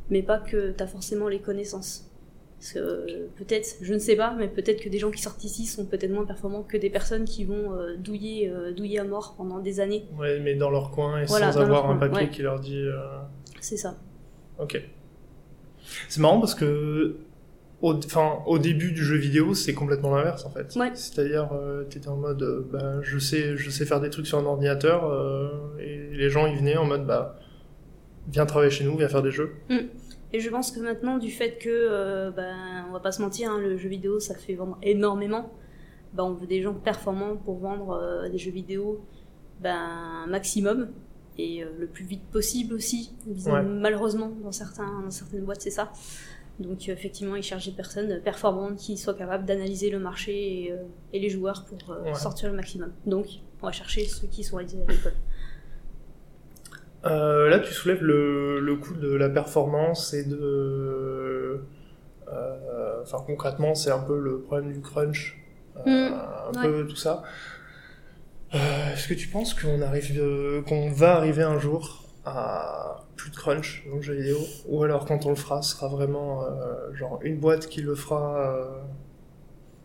mais 0.09 0.21
pas 0.21 0.37
que 0.37 0.71
tu 0.71 0.83
as 0.83 0.87
forcément 0.87 1.27
les 1.27 1.39
connaissances. 1.39 2.10
Parce 2.61 2.73
que 2.73 2.79
euh, 2.79 3.27
peut-être, 3.37 3.77
je 3.81 3.91
ne 3.91 3.97
sais 3.97 4.15
pas, 4.15 4.35
mais 4.37 4.47
peut-être 4.47 4.81
que 4.83 4.87
des 4.89 4.99
gens 4.99 5.09
qui 5.09 5.19
sortent 5.19 5.43
ici 5.43 5.65
sont 5.65 5.87
peut-être 5.87 6.11
moins 6.11 6.25
performants 6.27 6.61
que 6.61 6.77
des 6.77 6.91
personnes 6.91 7.25
qui 7.25 7.43
vont 7.43 7.73
euh, 7.73 7.95
douiller, 7.97 8.51
euh, 8.51 8.71
douiller 8.71 8.99
à 8.99 9.03
mort 9.03 9.33
pendant 9.35 9.57
des 9.57 9.79
années. 9.79 10.05
Ouais, 10.15 10.39
mais 10.39 10.53
dans 10.53 10.69
leur 10.69 10.91
coin 10.91 11.21
et 11.21 11.25
Voilà, 11.25 11.51
sans 11.51 11.61
avoir 11.61 11.89
un 11.89 11.97
coin, 11.97 12.07
papier 12.07 12.25
ouais. 12.27 12.29
qui 12.29 12.43
leur 12.43 12.59
dit. 12.59 12.77
euh, 12.77 12.99
C'est 13.61 13.77
ça. 13.77 13.97
Ok. 14.59 14.79
C'est 16.07 16.19
marrant 16.21 16.39
parce 16.39 16.53
que 16.53 17.17
au, 17.81 17.95
enfin, 17.95 18.43
au 18.45 18.59
début 18.59 18.91
du 18.91 19.03
jeu 19.03 19.17
vidéo, 19.17 19.55
c'est 19.55 19.73
complètement 19.73 20.15
l'inverse 20.15 20.45
en 20.45 20.51
fait. 20.51 20.75
Ouais. 20.75 20.91
C'est-à-dire, 20.93 21.49
euh, 21.53 21.83
t'étais 21.85 22.09
en 22.09 22.17
mode, 22.17 22.67
bah, 22.71 23.01
je 23.01 23.17
sais, 23.17 23.57
je 23.57 23.71
sais 23.71 23.85
faire 23.87 23.99
des 24.01 24.11
trucs 24.11 24.27
sur 24.27 24.37
un 24.37 24.45
ordinateur, 24.45 25.11
et 25.79 26.09
les 26.13 26.29
gens 26.29 26.45
ils 26.45 26.57
venaient 26.59 26.77
en 26.77 26.85
mode, 26.85 27.07
bah, 27.07 27.39
viens 28.31 28.45
travailler 28.45 28.69
chez 28.69 28.83
nous, 28.83 28.95
viens 28.97 29.07
faire 29.09 29.23
des 29.23 29.31
jeux. 29.31 29.51
Et 30.33 30.39
je 30.39 30.49
pense 30.49 30.71
que 30.71 30.79
maintenant, 30.79 31.17
du 31.17 31.29
fait 31.31 31.57
que, 31.57 31.69
euh, 31.69 32.31
ben, 32.31 32.85
on 32.89 32.93
va 32.93 32.99
pas 32.99 33.11
se 33.11 33.21
mentir, 33.21 33.51
hein, 33.51 33.59
le 33.59 33.77
jeu 33.77 33.89
vidéo, 33.89 34.19
ça 34.19 34.35
fait 34.35 34.55
vendre 34.55 34.77
énormément. 34.81 35.51
Ben, 36.13 36.23
on 36.23 36.33
veut 36.33 36.47
des 36.47 36.61
gens 36.61 36.73
performants 36.73 37.35
pour 37.35 37.57
vendre 37.57 37.91
euh, 37.91 38.29
des 38.29 38.37
jeux 38.37 38.51
vidéo 38.51 39.01
ben, 39.59 40.25
maximum 40.27 40.89
et 41.37 41.63
euh, 41.63 41.67
le 41.79 41.87
plus 41.87 42.05
vite 42.05 42.23
possible 42.31 42.73
aussi. 42.73 43.13
Ouais. 43.45 43.61
Malheureusement, 43.61 44.31
dans, 44.43 44.51
certains, 44.51 45.01
dans 45.01 45.11
certaines 45.11 45.43
boîtes, 45.43 45.61
c'est 45.61 45.69
ça. 45.69 45.91
Donc 46.59 46.87
effectivement, 46.89 47.35
ils 47.35 47.43
cherchent 47.43 47.65
des 47.65 47.71
personnes 47.75 48.21
performantes 48.21 48.75
qui 48.77 48.97
soient 48.97 49.13
capables 49.15 49.45
d'analyser 49.45 49.89
le 49.89 49.99
marché 49.99 50.65
et, 50.65 50.73
et 51.13 51.19
les 51.19 51.29
joueurs 51.29 51.65
pour 51.65 51.77
Ouais. 52.03 52.13
sortir 52.13 52.49
le 52.49 52.55
maximum. 52.55 52.91
Donc, 53.05 53.25
on 53.61 53.65
va 53.65 53.71
chercher 53.71 54.05
ceux 54.05 54.27
qui 54.27 54.43
sont 54.43 54.57
réalisés 54.57 54.79
à 54.87 54.91
l'école. 54.91 55.13
Euh, 57.05 57.49
là, 57.49 57.59
tu 57.59 57.73
soulèves 57.73 58.03
le, 58.03 58.59
le 58.59 58.75
coup 58.75 58.93
de 58.93 59.13
la 59.15 59.29
performance 59.29 60.13
et 60.13 60.23
de. 60.23 60.37
euh, 62.31 63.01
Enfin, 63.01 63.17
concrètement, 63.25 63.73
c'est 63.75 63.91
un 63.91 63.99
peu 63.99 64.19
le 64.19 64.41
problème 64.41 64.71
du 64.73 64.81
crunch. 64.81 65.37
euh, 65.77 66.09
Mm, 66.09 66.13
un 66.49 66.53
peu 66.61 66.87
tout 66.87 66.95
ça. 66.95 67.23
Euh, 68.53 68.93
Est-ce 68.93 69.07
que 69.07 69.13
tu 69.13 69.27
penses 69.29 69.53
qu'on 69.53 69.81
arrive, 69.81 70.11
euh, 70.19 70.61
qu'on 70.63 70.89
va 70.91 71.15
arriver 71.15 71.43
un 71.43 71.57
jour 71.59 72.03
à 72.25 73.05
plus 73.15 73.31
de 73.31 73.35
crunch 73.35 73.83
dans 73.89 73.95
le 73.95 74.01
jeu 74.01 74.13
vidéo? 74.15 74.37
Ou 74.67 74.83
alors, 74.83 75.05
quand 75.05 75.25
on 75.25 75.29
le 75.29 75.35
fera, 75.35 75.61
ce 75.61 75.75
sera 75.75 75.87
vraiment 75.87 76.43
euh, 76.43 76.93
genre 76.93 77.19
une 77.23 77.39
boîte 77.39 77.67
qui 77.67 77.81
le 77.81 77.95
fera 77.95 78.55
euh, 78.57 78.65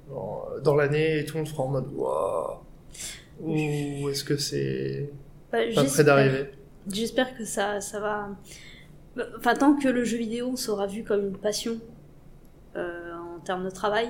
genre, 0.09 0.51
dans 0.63 0.75
l'année 0.75 1.19
et 1.21 1.25
tout 1.25 1.35
le 1.37 1.45
monde 1.45 1.49
fera 1.49 1.63
en 1.65 1.69
mode 1.69 1.89
waouh 1.95 2.59
Ou 3.41 4.09
est-ce 4.11 4.25
que 4.25 4.37
c'est 4.37 5.11
Bah, 5.53 5.59
pas 5.75 5.85
près 5.85 6.05
d'arriver? 6.05 6.47
J'espère 6.91 7.37
que 7.37 7.45
ça, 7.45 7.81
ça 7.81 8.01
va. 8.01 8.29
Enfin, 9.39 9.55
tant 9.55 9.75
que 9.75 9.89
le 9.89 10.05
jeu 10.05 10.19
vidéo 10.19 10.57
sera 10.57 10.87
vu 10.87 11.03
comme 11.05 11.27
une 11.29 11.37
passion 11.39 11.81
euh, 12.77 13.13
en 13.15 13.41
termes 13.41 13.65
de 13.65 13.71
travail, 13.71 14.09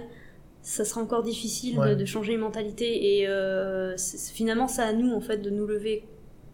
ça 0.62 0.84
sera 0.84 1.00
encore 1.00 1.22
difficile 1.22 1.78
Ouais. 1.78 1.90
de, 1.90 2.00
de 2.00 2.04
changer 2.04 2.32
une 2.34 2.40
mentalité. 2.40 3.18
Et 3.20 3.28
euh, 3.28 3.96
finalement, 4.32 4.66
c'est 4.68 4.82
à 4.82 4.92
nous, 4.92 5.12
en 5.12 5.20
fait, 5.20 5.38
de 5.38 5.50
nous 5.50 5.66
lever 5.66 6.04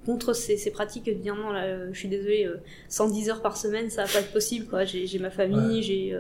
contre 0.05 0.33
ces, 0.35 0.57
ces 0.57 0.71
pratiques 0.71 1.09
et 1.09 1.15
de 1.15 1.21
dire 1.23 1.35
non, 1.37 1.51
là, 1.51 1.65
euh, 1.65 1.89
je 1.93 1.99
suis 1.99 2.09
désolée, 2.09 2.45
euh, 2.47 2.61
110 2.89 3.31
heures 3.31 3.41
par 3.43 3.57
semaine, 3.57 3.89
ça 3.89 4.05
va 4.05 4.13
pas 4.13 4.19
être 4.21 4.33
possible. 4.33 4.67
quoi. 4.67 4.85
J'ai 4.85 5.07
j'ai 5.07 5.19
ma 5.19 5.31
famille, 5.31 5.77
Ouais. 5.77 5.83
j'ai. 5.83 6.19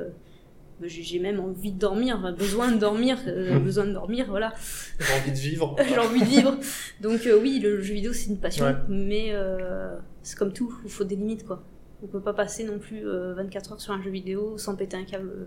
J'ai 0.83 1.19
même 1.21 1.39
envie 1.41 1.73
de 1.73 1.79
dormir, 1.79 2.35
besoin 2.39 2.73
de 2.73 2.79
dormir, 2.79 3.19
euh, 3.27 3.55
Mhm. 3.55 3.65
besoin 3.65 3.87
de 3.87 3.93
dormir, 3.93 4.27
voilà. 4.29 4.53
J'ai 4.99 5.13
envie 5.15 5.31
de 5.31 5.37
vivre. 5.37 5.77
j'ai 5.89 5.99
envie 5.99 6.21
de 6.21 6.25
vivre. 6.27 6.59
Donc 7.01 7.27
euh, 7.27 7.39
oui, 7.41 7.61
le 7.61 7.81
jeu 7.81 7.95
vidéo 7.95 8.13
c'est 8.13 8.31
une 8.31 8.39
passion, 8.41 8.65
Ouais. 8.65 8.75
mais 8.89 9.29
euh, 9.33 9.97
c'est 10.23 10.37
comme 10.39 10.53
tout, 10.53 10.75
il 10.85 10.91
faut 10.91 11.05
des 11.05 11.17
limites 11.17 11.45
quoi. 11.47 11.63
On 12.03 12.09
peut 12.09 12.21
pas 12.21 12.33
passer 12.35 12.65
non 12.65 12.79
plus 12.81 13.07
euh, 13.07 13.33
24 13.35 13.73
heures 13.73 13.81
sur 13.81 13.93
un 13.93 14.03
jeu 14.03 14.11
vidéo 14.11 14.59
sans 14.59 14.75
péter 14.75 14.97
un 14.97 15.05
câble, 15.05 15.47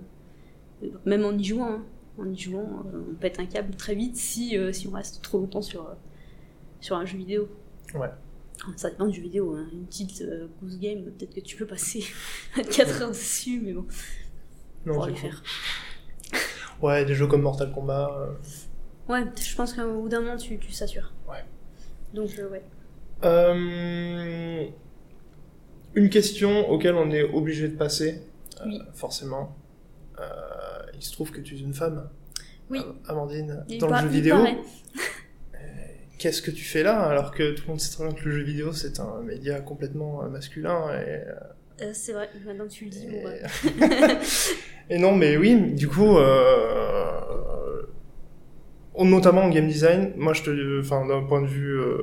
même 1.05 1.25
en 1.25 1.33
y 1.33 1.43
jouant. 1.43 1.71
hein. 1.73 1.83
En 2.17 2.31
y 2.31 2.37
jouant, 2.37 2.85
euh, 2.93 3.01
on 3.11 3.15
pète 3.15 3.39
un 3.41 3.45
câble 3.45 3.75
très 3.75 3.93
vite 3.93 4.15
si, 4.15 4.57
euh, 4.57 4.71
si 4.71 4.87
on 4.87 4.91
reste 4.91 5.21
trop 5.21 5.37
longtemps 5.39 5.61
sur, 5.61 5.81
euh, 5.81 5.93
sur 6.79 6.95
un 6.95 7.03
jeu 7.05 7.17
vidéo. 7.17 7.49
Ouais. 7.93 8.07
Ça 8.77 8.89
dépend 8.89 9.05
du 9.07 9.17
jeu 9.17 9.21
vidéo, 9.23 9.53
hein. 9.53 9.67
une 9.73 9.85
petite 9.85 10.21
euh, 10.21 10.47
goose 10.61 10.79
game, 10.79 11.03
peut-être 11.03 11.35
que 11.35 11.41
tu 11.41 11.57
peux 11.57 11.65
passer 11.65 12.05
24 12.55 13.01
heures 13.01 13.09
dessus, 13.09 13.59
mais 13.61 13.73
bon, 13.73 13.85
Non, 14.85 14.93
pour 14.95 15.05
les 15.07 15.13
cool. 15.13 15.21
faire. 15.21 15.43
Ouais, 16.81 17.05
des 17.05 17.15
jeux 17.15 17.27
comme 17.27 17.41
Mortal 17.41 17.71
Kombat. 17.71 18.11
euh, 18.19 18.31
Ouais, 19.11 19.23
je 19.39 19.55
pense 19.55 19.73
qu'au 19.73 20.01
bout 20.01 20.09
d'un 20.09 20.21
moment 20.21 20.37
tu, 20.37 20.57
tu 20.59 20.71
satures. 20.71 21.13
Ouais. 21.29 21.43
Donc 22.13 22.29
euh, 22.39 22.49
ouais. 22.49 22.63
Euh, 23.23 24.65
Une 25.95 26.09
question 26.09 26.69
auquel 26.69 26.95
on 26.95 27.09
est 27.11 27.23
obligé 27.23 27.67
de 27.69 27.75
passer, 27.77 28.21
Oui. 28.65 28.81
forcément. 28.93 29.55
Il 30.93 31.03
se 31.03 31.11
trouve 31.11 31.31
que 31.31 31.41
tu 31.41 31.55
es 31.55 31.59
une 31.59 31.73
femme. 31.73 32.09
Oui. 32.69 32.79
Am- 32.79 32.95
Amandine, 33.07 33.63
Il 33.67 33.79
dans 33.79 33.89
le 33.89 33.97
jeu 33.97 34.07
vidéo, 34.07 34.37
qu'est-ce 36.17 36.41
que 36.41 36.51
tu 36.51 36.63
fais 36.63 36.81
là 36.83 37.01
alors 37.03 37.31
que 37.31 37.53
tout 37.53 37.63
le 37.63 37.67
monde 37.69 37.79
sait 37.81 37.93
très 37.93 38.05
bien 38.05 38.13
que 38.13 38.23
le 38.25 38.31
jeu 38.31 38.41
vidéo 38.43 38.71
c'est 38.71 38.99
un 38.99 39.21
média 39.21 39.59
complètement 39.59 40.23
masculin 40.29 40.87
et, 41.01 41.21
Euh, 41.81 41.91
c'est 41.93 42.13
vrai, 42.13 42.29
maintenant 42.45 42.65
que 42.65 42.71
tu 42.71 42.85
le 42.85 42.91
dis, 42.91 43.07
bon, 43.07 43.17
et... 43.17 43.41
bah. 43.79 44.07
et 44.89 44.97
non 44.97 45.13
mais 45.15 45.37
oui, 45.37 45.73
du 45.73 45.87
coup, 45.87 46.17
euh... 46.17 47.83
notamment 48.97 49.41
en 49.41 49.49
game 49.49 49.67
design, 49.67 50.13
moi 50.15 50.33
je 50.33 50.43
te, 50.43 50.79
enfin 50.79 51.05
d'un 51.05 51.23
point 51.23 51.41
de 51.41 51.47
vue 51.47 51.79
euh, 51.79 51.97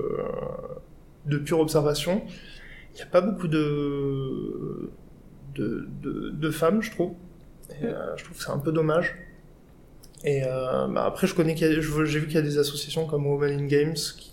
de 1.27 1.39
pure 1.39 1.61
observation, 1.61 2.23
il 2.93 2.97
n'y 2.97 3.03
a 3.03 3.07
pas 3.07 3.23
beaucoup 3.23 3.49
de 3.49 4.91
de, 5.55 5.89
de, 6.03 6.31
de 6.31 6.51
femmes, 6.51 6.83
je 6.83 6.91
trouve. 6.91 7.13
Et, 7.81 7.85
euh, 7.85 8.17
je 8.17 8.25
trouve 8.25 8.37
que 8.37 8.43
c'est 8.43 8.51
un 8.51 8.59
peu 8.59 8.73
dommage. 8.73 9.17
Et 10.25 10.43
euh, 10.45 10.87
bah, 10.89 11.05
après, 11.07 11.27
je 11.27 11.35
connais, 11.35 11.57
j'ai 11.57 11.81
vu 11.81 12.27
qu'il 12.27 12.35
y 12.35 12.39
a 12.39 12.43
des 12.43 12.59
associations 12.59 13.07
comme 13.07 13.27
Women 13.27 13.61
in 13.61 13.67
Games 13.67 13.95
qui 13.95 14.33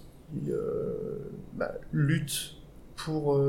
euh, 0.50 1.32
bah, 1.54 1.74
luttent 1.92 2.56
pour, 2.96 3.42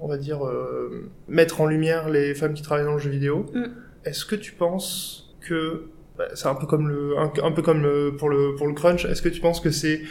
on 0.00 0.08
va 0.08 0.16
dire, 0.16 0.44
euh, 0.46 1.10
mettre 1.28 1.60
en 1.60 1.66
lumière 1.66 2.08
les 2.08 2.34
femmes 2.34 2.54
qui 2.54 2.62
travaillent 2.62 2.84
dans 2.84 2.94
le 2.94 2.98
jeu 2.98 3.10
vidéo. 3.10 3.46
Mm. 3.54 3.64
Est-ce 4.04 4.24
que 4.24 4.36
tu 4.36 4.52
penses 4.52 5.34
que 5.40 5.86
bah, 6.16 6.28
c'est 6.34 6.48
un 6.48 6.54
peu 6.54 6.66
comme 6.66 6.88
le, 6.88 7.18
un, 7.18 7.32
un 7.42 7.52
peu 7.52 7.62
comme 7.62 7.82
le, 7.82 8.16
pour 8.16 8.28
le 8.28 8.54
pour 8.56 8.66
le 8.66 8.74
crunch 8.74 9.04
Est-ce 9.04 9.22
que 9.22 9.28
tu 9.28 9.40
penses 9.40 9.60
que 9.60 9.70
c'est 9.70 10.02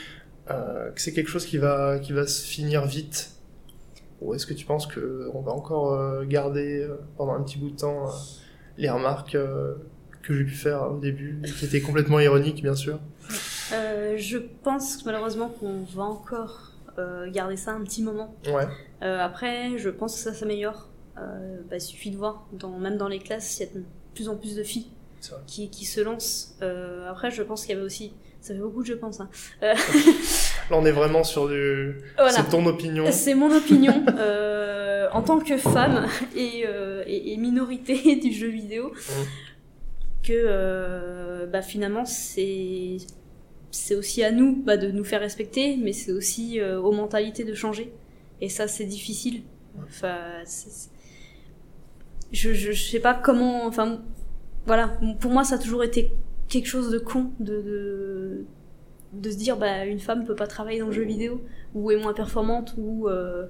euh, 0.50 0.92
que 0.92 1.02
c'est 1.02 1.14
quelque 1.14 1.30
chose 1.30 1.46
qui 1.46 1.58
va, 1.58 2.00
qui 2.00 2.14
va 2.14 2.26
se 2.28 2.46
finir 2.46 2.86
vite? 2.86 3.32
Ou 4.22 4.34
est-ce 4.34 4.46
que 4.46 4.54
tu 4.54 4.66
penses 4.66 4.88
qu'on 4.88 5.42
va 5.42 5.52
encore 5.52 5.94
euh, 5.94 6.24
garder 6.26 6.88
pendant 7.18 7.34
un 7.34 7.44
petit 7.44 7.60
bout 7.60 7.70
de 7.70 7.76
temps 7.76 8.10
les 8.78 8.90
remarques 8.90 9.38
que 10.28 10.34
j'ai 10.34 10.44
pu 10.44 10.56
faire 10.56 10.92
au 10.92 10.98
début, 10.98 11.42
qui 11.58 11.66
étaient 11.66 11.82
complètement 11.82 12.20
ironiques, 12.20 12.62
bien 12.62 12.76
sûr? 12.76 13.00
Euh, 13.74 14.16
je 14.18 14.38
pense 14.64 15.06
malheureusement 15.06 15.50
qu'on 15.50 15.84
va 15.84 16.04
encore 16.04 16.74
euh, 16.98 17.30
garder 17.32 17.58
ça 17.58 17.72
un 17.72 17.82
petit 17.84 18.04
moment. 18.04 18.36
Ouais, 18.48 18.68
Euh, 19.04 19.20
après, 19.20 19.78
je 19.78 19.90
pense 19.90 20.14
que 20.16 20.20
ça 20.20 20.34
s'améliore. 20.34 20.90
Euh, 21.18 21.58
bah, 21.70 21.78
il 21.78 21.82
suffit 21.82 22.12
de 22.12 22.18
voir, 22.18 22.48
dans, 22.54 22.78
même 22.78 22.98
dans 22.98 23.08
les 23.08 23.20
classes, 23.20 23.60
il 23.60 23.68
y 23.68 23.70
a 23.70 23.74
de 23.74 23.84
plus 24.14 24.30
en 24.30 24.36
plus 24.36 24.56
de 24.56 24.64
filles 24.64 24.88
qui, 25.46 25.70
qui 25.70 25.86
se 25.86 26.02
lancent. 26.02 26.58
Après, 27.10 27.32
je 27.32 27.44
pense 27.44 27.62
qu'il 27.66 27.74
y 27.74 27.78
avait 27.78 27.86
aussi, 27.86 28.14
ça 28.42 28.54
fait 28.54 28.60
beaucoup 28.60 28.82
de 28.82 28.88
je 28.88 28.94
pense. 28.94 29.20
Hein. 29.20 29.30
Là, 29.62 29.76
on 30.72 30.86
est 30.86 30.92
vraiment 30.92 31.24
sur 31.24 31.48
du. 31.48 31.96
voilà. 32.18 32.32
C'est 32.32 32.50
ton 32.50 32.66
opinion. 32.66 33.06
C'est 33.12 33.34
mon 33.36 33.52
opinion 33.56 34.06
en 35.14 35.22
tant 35.24 35.40
que 35.40 35.58
femme 35.58 36.06
et, 36.36 36.66
et, 37.08 37.34
et 37.34 37.38
minorité 37.38 38.16
du 38.22 38.32
jeu 38.32 38.50
vidéo 38.50 38.92
que 40.28 40.34
euh, 40.34 41.46
bah, 41.48 41.62
finalement 41.62 42.04
c'est 42.06 42.98
c'est 43.72 43.96
aussi 43.96 44.24
à 44.24 44.32
nous 44.32 44.56
bah, 44.64 44.78
de 44.78 44.90
nous 44.92 45.04
faire 45.04 45.22
respecter 45.22 45.78
mais 45.78 45.94
c'est 45.94 46.12
aussi 46.12 46.60
euh, 46.60 46.80
aux 46.80 46.92
mentalités 46.92 47.44
de 47.44 47.54
changer. 47.54 47.92
Et 48.42 48.50
ça 48.50 48.68
c'est 48.68 48.86
difficile. 48.86 49.44
Enfin 49.84 50.44
je, 52.32 52.54
je 52.54 52.72
je 52.72 52.90
sais 52.90 53.00
pas 53.00 53.14
comment 53.14 53.66
enfin 53.66 54.02
voilà. 54.66 54.98
Pour 55.20 55.32
moi 55.32 55.44
ça 55.44 55.56
a 55.56 55.58
toujours 55.58 55.84
été 55.84 56.12
quelque 56.48 56.68
chose 56.68 56.90
de 56.90 57.00
con 57.00 57.32
de, 57.40 57.62
de 57.62 58.46
de 59.14 59.32
se 59.32 59.38
dire 59.38 59.58
bah 59.58 59.86
une 59.86 60.00
femme 60.00 60.26
peut 60.26 60.36
pas 60.36 60.48
travailler 60.48 60.80
dans 60.80 60.88
le 60.88 60.92
jeu 60.92 61.04
vidéo 61.04 61.42
ou 61.74 61.92
est 61.92 61.98
moins 61.98 62.14
performante 62.14 62.76
ou 62.78 63.08
euh, 63.08 63.48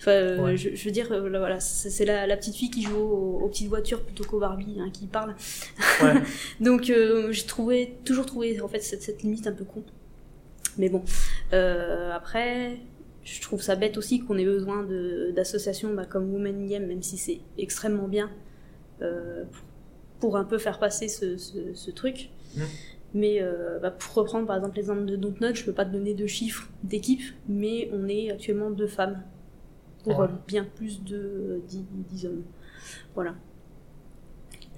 enfin 0.00 0.10
euh, 0.12 0.42
Ouais. 0.42 0.56
je, 0.56 0.74
je 0.74 0.84
veux 0.84 0.90
dire 0.90 1.12
euh, 1.12 1.28
là, 1.28 1.38
voilà 1.38 1.60
c'est 1.60 2.04
la, 2.04 2.26
la 2.26 2.36
petite 2.36 2.56
fille 2.56 2.70
qui 2.70 2.82
joue 2.82 2.96
aux, 2.96 3.40
aux 3.44 3.48
petites 3.48 3.68
voitures 3.68 4.02
plutôt 4.02 4.24
qu'aux 4.24 4.40
Barbie 4.40 4.78
hein, 4.80 4.90
qui 4.92 5.06
parle 5.06 5.36
Ouais. 6.02 6.14
donc 6.60 6.90
euh, 6.90 7.30
j'ai 7.32 7.44
trouvé 7.46 7.98
toujours 8.04 8.26
trouvé 8.26 8.60
en 8.60 8.68
fait 8.68 8.80
cette, 8.80 9.02
cette 9.02 9.22
limite 9.22 9.46
un 9.46 9.52
peu 9.52 9.64
con 9.64 9.82
mais 10.78 10.88
bon 10.88 11.02
euh, 11.52 12.10
après 12.12 12.78
je 13.24 13.40
trouve 13.42 13.60
ça 13.62 13.76
bête 13.76 13.98
aussi 13.98 14.20
qu'on 14.20 14.38
ait 14.38 14.44
besoin 14.44 14.86
d'associations 15.34 15.92
bah, 15.94 16.06
comme 16.06 16.32
Women 16.32 16.64
in 16.64 16.66
Game 16.66 16.86
même 16.86 17.02
si 17.02 17.16
c'est 17.18 17.40
extrêmement 17.58 18.08
bien 18.08 18.30
pour, 18.98 19.08
pour 20.20 20.36
un 20.36 20.44
peu 20.44 20.58
faire 20.58 20.78
passer 20.78 21.08
ce, 21.08 21.36
ce, 21.36 21.74
ce 21.74 21.90
truc 21.90 22.30
Mm. 22.56 22.62
mais 23.14 23.38
euh, 23.40 23.78
bah, 23.78 23.92
pour 23.92 24.12
reprendre 24.14 24.44
par 24.48 24.56
exemple 24.56 24.74
l'exemple 24.74 25.04
de 25.04 25.14
Dontnod, 25.14 25.54
je 25.54 25.64
peux 25.64 25.72
pas 25.72 25.84
te 25.84 25.92
donner 25.92 26.14
de 26.14 26.26
chiffres 26.26 26.68
d'équipe, 26.82 27.22
mais 27.48 27.88
on 27.92 28.08
est 28.08 28.28
actuellement 28.32 28.70
deux 28.72 28.88
femmes 28.88 29.22
pour 30.02 30.18
Ouais. 30.18 30.26
euh, 30.26 30.28
bien 30.46 30.64
plus 30.64 31.02
de 31.04 31.60
10, 31.66 31.84
10 32.10 32.26
hommes. 32.26 32.44
Voilà. 33.14 33.34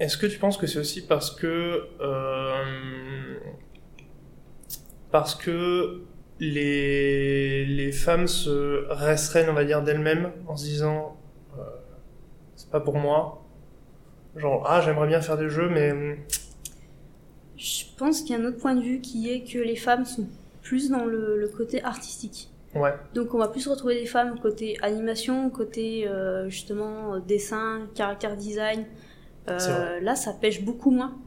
Est-ce 0.01 0.17
que 0.17 0.27
tu 0.27 0.39
penses 0.39 0.57
que 0.59 0.67
c'est 0.67 0.79
aussi 0.79 1.07
parce 1.07 1.31
que 1.31 1.89
euh, 2.01 3.39
parce 5.11 5.35
que 5.35 6.03
les 6.41 7.67
les 7.67 7.93
femmes 7.93 8.27
se 8.27 8.87
restreignent, 8.91 9.51
on 9.51 9.55
va 9.55 9.65
dire, 9.65 9.83
d'elles-mêmes 9.83 10.33
en 10.47 10.57
se 10.57 10.65
disant 10.65 11.17
euh, 11.59 11.63
c'est 12.57 12.71
pas 12.71 12.81
pour 12.81 12.97
moi. 12.99 13.45
Genre 14.37 14.65
ah 14.67 14.81
j'aimerais 14.83 15.09
bien 15.09 15.21
faire 15.21 15.39
des 15.39 15.51
jeux 15.51 15.69
mais 15.69 15.93
hum, 15.93 16.17
Je 17.57 17.85
pense 17.97 18.23
qu'il 18.23 18.37
y 18.37 18.39
a 18.39 18.43
un 18.43 18.47
autre 18.47 18.59
point 18.59 18.75
de 18.75 18.83
vue 18.83 19.01
qui 19.01 19.31
est 19.31 19.45
que 19.45 19.59
les 19.59 19.77
femmes 19.77 20.05
sont 20.05 20.29
plus 20.63 20.91
dans 20.91 21.05
le, 21.05 21.39
le 21.39 21.49
côté 21.49 21.83
artistique. 21.83 22.51
Ouais 22.75 22.95
Donc 23.15 23.35
on 23.35 23.39
va 23.39 23.49
plus 23.49 23.67
retrouver 23.69 24.01
des 24.01 24.07
femmes 24.07 24.39
côté 24.41 24.77
animation, 24.83 25.51
côté 25.51 26.09
euh, 26.09 26.49
justement 26.49 27.19
dessin, 27.19 27.89
caractère 27.95 28.37
design. 28.37 28.85
Euh, 29.49 30.01
là, 30.01 30.15
ça 30.15 30.33
pêche 30.33 30.63
beaucoup 30.63 30.91
moins 30.91 31.19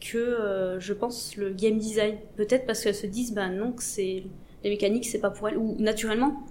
que, 0.00 0.18
euh, 0.18 0.80
je 0.80 0.92
pense, 0.92 1.36
le 1.36 1.50
game 1.50 1.78
design. 1.78 2.16
Peut-être 2.36 2.66
parce 2.66 2.82
qu'elles 2.82 2.94
se 2.94 3.06
disent, 3.06 3.32
bah 3.32 3.48
non, 3.48 3.72
que 3.72 3.82
c'est 3.82 4.24
les 4.62 4.70
mécaniques, 4.70 5.06
c'est 5.06 5.20
pas 5.20 5.30
pour 5.30 5.48
elles, 5.48 5.56
ou 5.56 5.76
naturellement, 5.78 6.44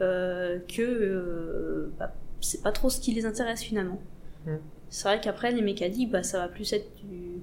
euh, 0.00 0.58
que 0.68 0.82
euh, 0.82 1.92
bah, 1.98 2.14
c'est 2.40 2.62
pas 2.62 2.72
trop 2.72 2.90
ce 2.90 3.00
qui 3.00 3.12
les 3.12 3.26
intéresse 3.26 3.62
finalement. 3.62 4.00
Mm. 4.46 4.56
C'est 4.88 5.08
vrai 5.08 5.20
qu'après, 5.20 5.52
les 5.52 5.62
mécaniques, 5.62 6.10
bah, 6.10 6.22
ça 6.22 6.38
va 6.38 6.48
plus 6.48 6.72
être 6.72 6.94
du. 6.96 7.40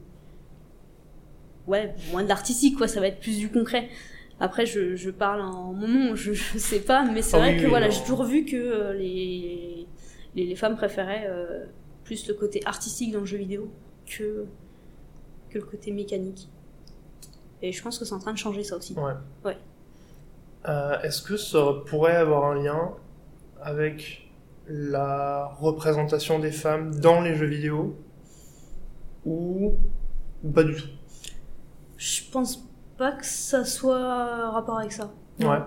Ouais, 1.68 1.94
moins 2.12 2.24
de 2.24 2.30
l'artistique, 2.30 2.78
quoi, 2.78 2.88
ça 2.88 3.00
va 3.00 3.08
être 3.08 3.20
plus 3.20 3.38
du 3.38 3.50
concret. 3.50 3.90
Après, 4.40 4.66
je, 4.66 4.96
je 4.96 5.10
parle 5.10 5.42
en 5.42 5.74
mon 5.74 5.88
nom, 5.88 6.16
je, 6.16 6.34
je 6.34 6.58
sais 6.58 6.80
pas, 6.82 7.04
mais 7.06 7.22
c'est 7.22 7.38
Ah 7.38 7.40
vrai 7.40 7.54
oui, 7.54 7.58
que 7.58 7.64
oui, 7.64 7.70
voilà, 7.70 7.90
j'ai 7.90 8.02
toujours 8.02 8.24
vu 8.24 8.46
que 8.46 8.56
euh, 8.56 8.94
les, 8.94 9.88
les, 10.36 10.46
les 10.46 10.56
femmes 10.56 10.76
préféraient 10.76 11.26
euh, 11.28 11.66
plus 12.04 12.28
le 12.28 12.36
côté 12.36 12.62
artistique 12.66 13.12
dans 13.12 13.22
le 13.22 13.26
jeu 13.26 13.38
vidéo 13.38 13.72
que, 14.06 14.46
que 15.50 15.58
le 15.58 15.66
côté 15.66 15.92
mécanique. 15.92 16.50
Et 17.64 17.72
je 17.72 17.82
pense 17.82 17.98
que 17.98 18.06
c'est 18.06 18.14
en 18.14 18.20
train 18.20 18.34
de 18.34 18.38
changer 18.38 18.64
ça 18.64 18.78
aussi. 18.78 18.94
ouais. 18.94 19.14
Ouais. 19.44 19.58
Euh, 20.68 21.00
Est-ce 21.02 21.22
que 21.24 21.38
ça 21.38 21.66
pourrait 21.88 22.16
avoir 22.16 22.46
un 22.52 22.62
lien 22.62 22.94
avec 23.62 24.30
la 24.68 25.48
représentation 25.60 26.38
des 26.40 26.52
femmes 26.52 26.94
dans 27.00 27.22
les 27.22 27.36
jeux 27.36 27.46
vidéo 27.48 27.98
ou, 29.26 29.74
ou 30.44 30.52
pas 30.52 30.64
du 30.64 30.76
tout? 30.76 30.88
Je 31.98 32.22
pense 32.32 32.67
pas 32.98 33.12
que 33.14 33.26
ça 33.26 33.64
soit 33.66 34.50
rapport 34.52 34.80
avec 34.80 34.92
ça. 34.92 35.12
Non. 35.40 35.50
Ouais. 35.52 35.60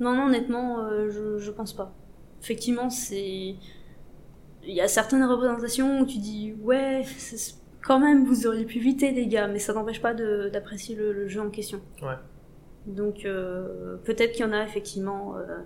Non, 0.00 0.14
non, 0.14 0.26
honnêtement, 0.26 0.80
euh, 0.80 1.10
je, 1.10 1.38
je 1.38 1.50
pense 1.50 1.72
pas. 1.72 1.92
Effectivement, 2.42 2.88
c'est. 2.90 3.56
Il 4.62 4.74
y 4.74 4.80
a 4.80 4.88
certaines 4.88 5.24
représentations 5.24 6.00
où 6.00 6.06
tu 6.06 6.18
dis, 6.18 6.54
ouais, 6.62 7.02
c'est- 7.16 7.54
quand 7.82 7.98
même, 7.98 8.24
vous 8.26 8.46
auriez 8.46 8.66
pu 8.66 8.76
éviter, 8.78 9.10
les 9.10 9.26
gars, 9.26 9.48
mais 9.48 9.58
ça 9.58 9.72
n'empêche 9.72 10.02
pas 10.02 10.12
de- 10.12 10.50
d'apprécier 10.52 10.94
le, 10.96 11.12
le 11.14 11.28
jeu 11.28 11.40
en 11.40 11.48
question. 11.48 11.80
Ouais. 12.02 12.16
Donc, 12.86 13.24
euh, 13.24 13.96
peut-être 14.04 14.32
qu'il 14.32 14.44
y 14.44 14.48
en 14.48 14.52
a 14.52 14.62
effectivement 14.64 15.36
euh, 15.36 15.58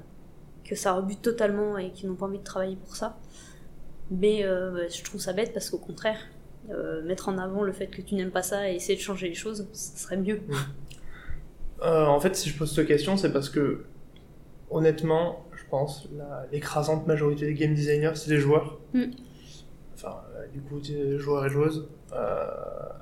que 0.64 0.76
ça 0.76 0.92
rebute 0.92 1.22
totalement 1.22 1.76
et 1.76 1.90
qui 1.90 2.06
n'ont 2.06 2.14
pas 2.14 2.26
envie 2.26 2.38
de 2.38 2.44
travailler 2.44 2.76
pour 2.76 2.94
ça. 2.94 3.18
Mais 4.10 4.44
euh, 4.44 4.88
je 4.88 5.02
trouve 5.02 5.20
ça 5.20 5.32
bête 5.32 5.52
parce 5.52 5.70
qu'au 5.70 5.78
contraire, 5.78 6.18
euh, 6.70 7.02
mettre 7.02 7.28
en 7.28 7.38
avant 7.38 7.62
le 7.62 7.72
fait 7.72 7.86
que 7.86 8.02
tu 8.02 8.14
n'aimes 8.14 8.30
pas 8.30 8.42
ça 8.42 8.70
et 8.70 8.74
essayer 8.74 8.96
de 8.96 9.02
changer 9.02 9.28
les 9.28 9.34
choses, 9.34 9.68
ce 9.72 9.98
serait 9.98 10.16
mieux. 10.16 10.40
Euh, 11.82 12.06
en 12.06 12.18
fait, 12.18 12.34
si 12.34 12.48
je 12.48 12.56
pose 12.56 12.74
cette 12.74 12.86
question, 12.86 13.18
c'est 13.18 13.32
parce 13.32 13.50
que, 13.50 13.84
honnêtement, 14.70 15.44
je 15.54 15.64
pense, 15.68 16.08
l'écrasante 16.50 17.06
majorité 17.06 17.44
des 17.44 17.52
game 17.52 17.74
designers, 17.74 18.12
c'est 18.14 18.30
des 18.30 18.38
joueurs. 18.38 18.78
Mm. 18.94 19.02
Enfin, 19.94 20.22
euh, 20.36 20.46
du 20.46 20.60
coup, 20.60 20.80
des 20.80 21.18
joueurs 21.18 21.44
et 21.44 21.50
joueuses. 21.50 21.88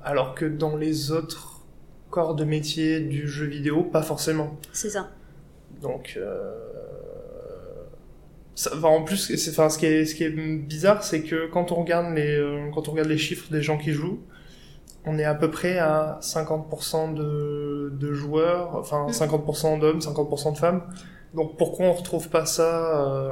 Alors 0.03 0.35
que 0.35 0.43
dans 0.43 0.75
les 0.75 1.11
autres 1.11 1.61
corps 2.09 2.35
de 2.35 2.43
métier 2.43 2.99
du 2.99 3.27
jeu 3.27 3.45
vidéo, 3.45 3.83
pas 3.83 4.01
forcément. 4.01 4.57
C'est 4.71 4.89
ça. 4.89 5.09
Donc, 5.81 6.13
euh, 6.17 6.53
ça, 8.55 8.71
enfin, 8.75 8.89
en 8.89 9.03
plus, 9.03 9.17
c'est, 9.35 9.49
enfin, 9.51 9.69
ce 9.69 9.77
qui 9.79 9.85
est, 9.87 10.05
ce 10.05 10.15
qui 10.15 10.23
est 10.23 10.29
bizarre, 10.29 11.03
c'est 11.03 11.23
que 11.23 11.47
quand 11.47 11.71
on 11.71 11.75
regarde 11.75 12.13
les, 12.15 12.35
euh, 12.37 12.69
quand 12.73 12.87
on 12.87 12.91
regarde 12.91 13.09
les 13.09 13.17
chiffres 13.17 13.51
des 13.51 13.61
gens 13.61 13.77
qui 13.77 13.91
jouent, 13.91 14.21
on 15.05 15.17
est 15.19 15.25
à 15.25 15.35
peu 15.35 15.51
près 15.51 15.77
à 15.79 16.19
50% 16.21 17.13
de, 17.13 17.91
de 17.99 18.13
joueurs, 18.13 18.75
enfin, 18.77 19.07
Mm. 19.07 19.11
50% 19.13 19.79
d'hommes, 19.79 19.99
50% 20.01 20.53
de 20.53 20.57
femmes. 20.57 20.83
Donc, 21.33 21.57
pourquoi 21.57 21.87
on 21.87 21.93
retrouve 21.93 22.29
pas 22.29 22.45
ça, 22.45 23.05
euh, 23.29 23.31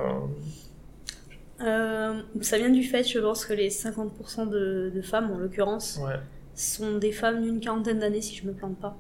Euh, 1.62 2.22
ça 2.42 2.58
vient 2.58 2.70
du 2.72 2.84
fait, 2.84 3.04
je 3.04 3.20
pense, 3.20 3.46
que 3.46 3.54
les 3.54 3.70
50% 3.70 4.50
de, 4.50 4.92
de 4.94 5.02
femmes, 5.02 5.30
en 5.32 5.38
l'occurrence, 5.38 6.00
ouais. 6.04 6.16
sont 6.56 6.98
des 6.98 7.12
femmes 7.12 7.42
d'une 7.44 7.60
quarantaine 7.60 8.00
d'années, 8.00 8.22
si 8.22 8.36
je 8.36 8.48
me 8.48 8.54
plante 8.54 8.80
pas. 8.80 8.98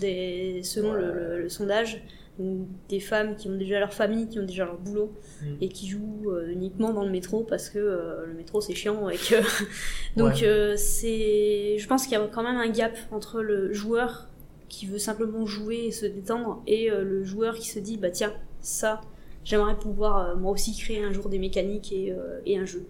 Des, 0.00 0.60
selon 0.62 0.92
Ouais. 0.92 1.00
le, 1.00 1.12
le- 1.12 1.42
le 1.42 1.48
sondage, 1.48 2.02
des 2.38 3.00
femmes 3.00 3.36
qui 3.36 3.48
ont 3.48 3.56
déjà 3.56 3.78
leur 3.78 3.92
famille, 3.94 4.28
qui 4.28 4.38
ont 4.40 4.44
déjà 4.44 4.64
leur 4.64 4.78
boulot, 4.78 5.12
Mm. 5.42 5.54
et 5.60 5.68
qui 5.68 5.88
jouent 5.88 6.30
euh, 6.30 6.48
uniquement 6.50 6.92
dans 6.92 7.04
le 7.04 7.10
métro 7.10 7.44
parce 7.44 7.70
que 7.70 7.78
euh, 7.78 8.26
le 8.26 8.34
métro 8.34 8.60
c'est 8.60 8.74
chiant 8.74 9.08
et 9.08 9.16
que. 9.16 9.36
donc 10.16 10.34
Ouais. 10.34 10.44
euh, 10.44 10.74
c'est. 10.76 11.76
Je 11.78 11.86
pense 11.86 12.04
qu'il 12.04 12.12
y 12.12 12.20
a 12.20 12.26
quand 12.28 12.42
même 12.42 12.56
un 12.56 12.70
gap 12.70 12.96
entre 13.12 13.40
le 13.42 13.72
joueur 13.72 14.28
qui 14.68 14.86
veut 14.86 14.98
simplement 14.98 15.46
jouer 15.46 15.86
et 15.86 15.92
se 15.92 16.06
détendre 16.06 16.62
et 16.66 16.90
le 16.90 17.22
joueur 17.22 17.54
qui 17.54 17.68
se 17.68 17.78
dit 17.78 17.96
bah 17.96 18.10
tiens, 18.10 18.32
ça, 18.60 19.00
j'aimerais 19.44 19.76
pouvoir 19.78 20.36
moi 20.36 20.50
aussi 20.52 20.76
créer 20.76 21.04
un 21.04 21.12
jour 21.12 21.28
des 21.28 21.38
mécaniques 21.38 21.92
et, 21.92 22.12
et 22.46 22.58
un 22.58 22.64
jeu. 22.64 22.84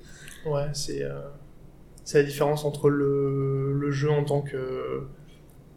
Ouais, 0.46 0.68
c'est, 0.72 1.02
c'est 2.04 2.18
la 2.18 2.24
différence 2.24 2.64
entre 2.64 2.88
le, 2.88 3.72
le 3.78 3.90
jeu 3.90 4.09
en 4.11 4.24
tant 4.24 4.40
que, 4.40 5.02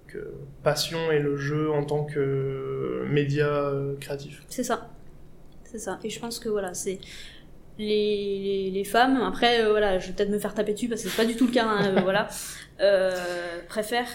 que 0.07 0.33
passion 0.63 1.11
et 1.11 1.19
le 1.19 1.37
jeu 1.37 1.71
en 1.71 1.83
tant 1.85 2.03
que 2.05 3.05
média 3.09 3.47
euh, 3.47 3.95
créatif. 3.99 4.43
C'est 4.49 4.63
ça. 4.63 4.89
C'est 5.65 5.79
ça. 5.79 5.99
Et 6.03 6.09
je 6.09 6.19
pense 6.19 6.39
que 6.39 6.49
voilà, 6.49 6.73
c'est. 6.73 6.99
Les, 7.79 8.39
les, 8.39 8.71
les 8.71 8.83
femmes, 8.83 9.17
après, 9.17 9.63
euh, 9.63 9.69
voilà, 9.69 9.99
je 9.99 10.07
vais 10.07 10.13
peut-être 10.13 10.31
me 10.31 10.39
faire 10.39 10.55
taper 10.55 10.73
dessus 10.73 10.89
parce 10.89 11.03
que 11.03 11.09
c'est 11.09 11.15
pas 11.17 11.25
du 11.27 11.35
tout 11.35 11.45
le 11.45 11.51
cas, 11.53 11.65
hein, 11.65 11.95
euh, 11.95 12.01
voilà, 12.01 12.27
euh, 12.81 13.11
préfèrent 13.67 14.09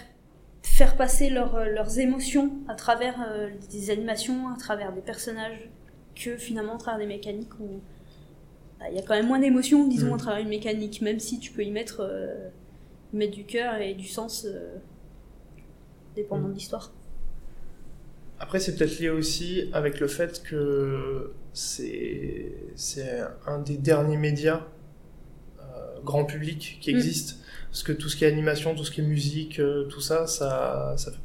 faire 0.64 0.96
passer 0.96 1.31
leur- 1.31 1.64
leurs 1.66 1.98
émotions 2.00 2.50
à 2.66 2.74
travers 2.74 3.14
euh, 3.31 3.50
des 3.70 3.90
animations, 3.90 4.48
à 4.48 4.57
travers 4.59 4.92
des 4.92 5.00
personnages, 5.00 5.70
que 6.16 6.37
finalement 6.37 6.74
à 6.74 6.78
travers 6.78 6.98
des 6.98 7.07
mécaniques 7.07 7.55
où 7.61 7.81
bah, 8.81 8.87
il 8.90 8.96
y 8.96 8.98
a 8.98 9.02
quand 9.02 9.14
même 9.14 9.28
moins 9.28 9.38
d'émotions, 9.38 9.87
disons, 9.87 10.11
Mm. 10.11 10.14
à 10.14 10.18
travers 10.18 10.40
une 10.40 10.48
mécanique, 10.48 11.00
même 11.00 11.20
si 11.20 11.38
tu 11.38 11.52
peux 11.52 11.62
y 11.62 11.70
mettre, 11.70 12.00
euh, 12.00 12.48
y 13.12 13.16
mettre 13.16 13.35
du 13.37 13.44
cœur 13.44 13.76
et 13.76 13.94
du 13.94 14.09
sens 14.09 14.44
euh, 14.44 14.74
dépendant 16.14 16.48
Mm. 16.48 16.51
de 16.51 16.55
l'histoire. 16.55 16.92
Après, 18.38 18.59
c'est 18.59 18.75
peut-être 18.77 18.98
lié 18.98 19.09
aussi 19.11 19.70
avec 19.72 20.01
le 20.01 20.09
fait 20.09 20.42
que 20.42 21.33
c'est 21.53 22.53
c'est 22.75 23.20
un 23.46 23.59
des 23.61 23.77
derniers 23.77 24.16
médias 24.16 24.62
euh, 25.61 26.01
grand 26.05 26.25
public 26.25 26.79
qui 26.81 26.92
Mm. 26.92 26.96
existe. 26.96 27.38
Parce 27.70 27.83
que 27.85 27.92
tout 27.92 28.09
ce 28.09 28.16
qui 28.16 28.25
est 28.25 28.29
animation, 28.29 28.75
tout 28.75 28.85
ce 28.85 28.90
qui 28.90 29.01
est 29.01 29.05
musique, 29.05 29.59
euh, 29.61 29.85
tout 29.85 30.01
ça, 30.03 30.27
ça, 30.27 30.94
ça 30.98 31.11
fait, 31.11 31.16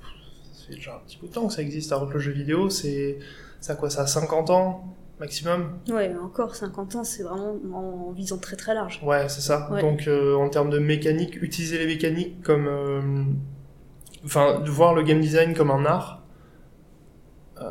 ça 0.53 0.65
fait 0.67 0.75
déjà 0.75 0.95
un 0.95 0.99
petit 1.05 1.17
bout 1.17 1.27
de 1.27 1.33
temps 1.33 1.47
que 1.47 1.53
ça 1.53 1.61
existe. 1.61 1.91
Alors 1.91 2.07
que 2.07 2.13
le 2.13 2.19
jeu 2.19 2.31
vidéo, 2.31 2.69
c'est 2.69 3.17
ça 3.59 3.73
a 3.73 3.75
quoi 3.75 3.89
Ça 3.89 4.03
a 4.03 4.07
50 4.07 4.49
ans 4.51 4.95
maximum? 5.19 5.79
Ouais, 5.89 6.13
encore 6.21 6.55
50 6.55 6.95
ans, 6.95 7.03
c'est 7.03 7.23
vraiment 7.23 7.57
en, 7.73 8.09
en 8.09 8.11
visant 8.11 8.37
très 8.37 8.55
très 8.55 8.75
large. 8.75 9.01
Ouais, 9.03 9.27
c'est 9.27 9.41
ça. 9.41 9.69
Ouais. 9.71 9.81
Donc, 9.81 10.07
euh, 10.07 10.35
en 10.35 10.47
termes 10.49 10.69
de 10.69 10.77
mécanique, 10.79 11.41
utiliser 11.41 11.79
les 11.79 11.87
mécaniques 11.87 12.41
comme. 12.43 13.37
Enfin, 14.27 14.59
de 14.59 14.69
voir 14.69 14.93
le 14.93 15.03
game 15.03 15.21
design 15.21 15.53
comme 15.55 15.71
un 15.71 15.85
art, 15.85 16.21
euh, 17.61 17.63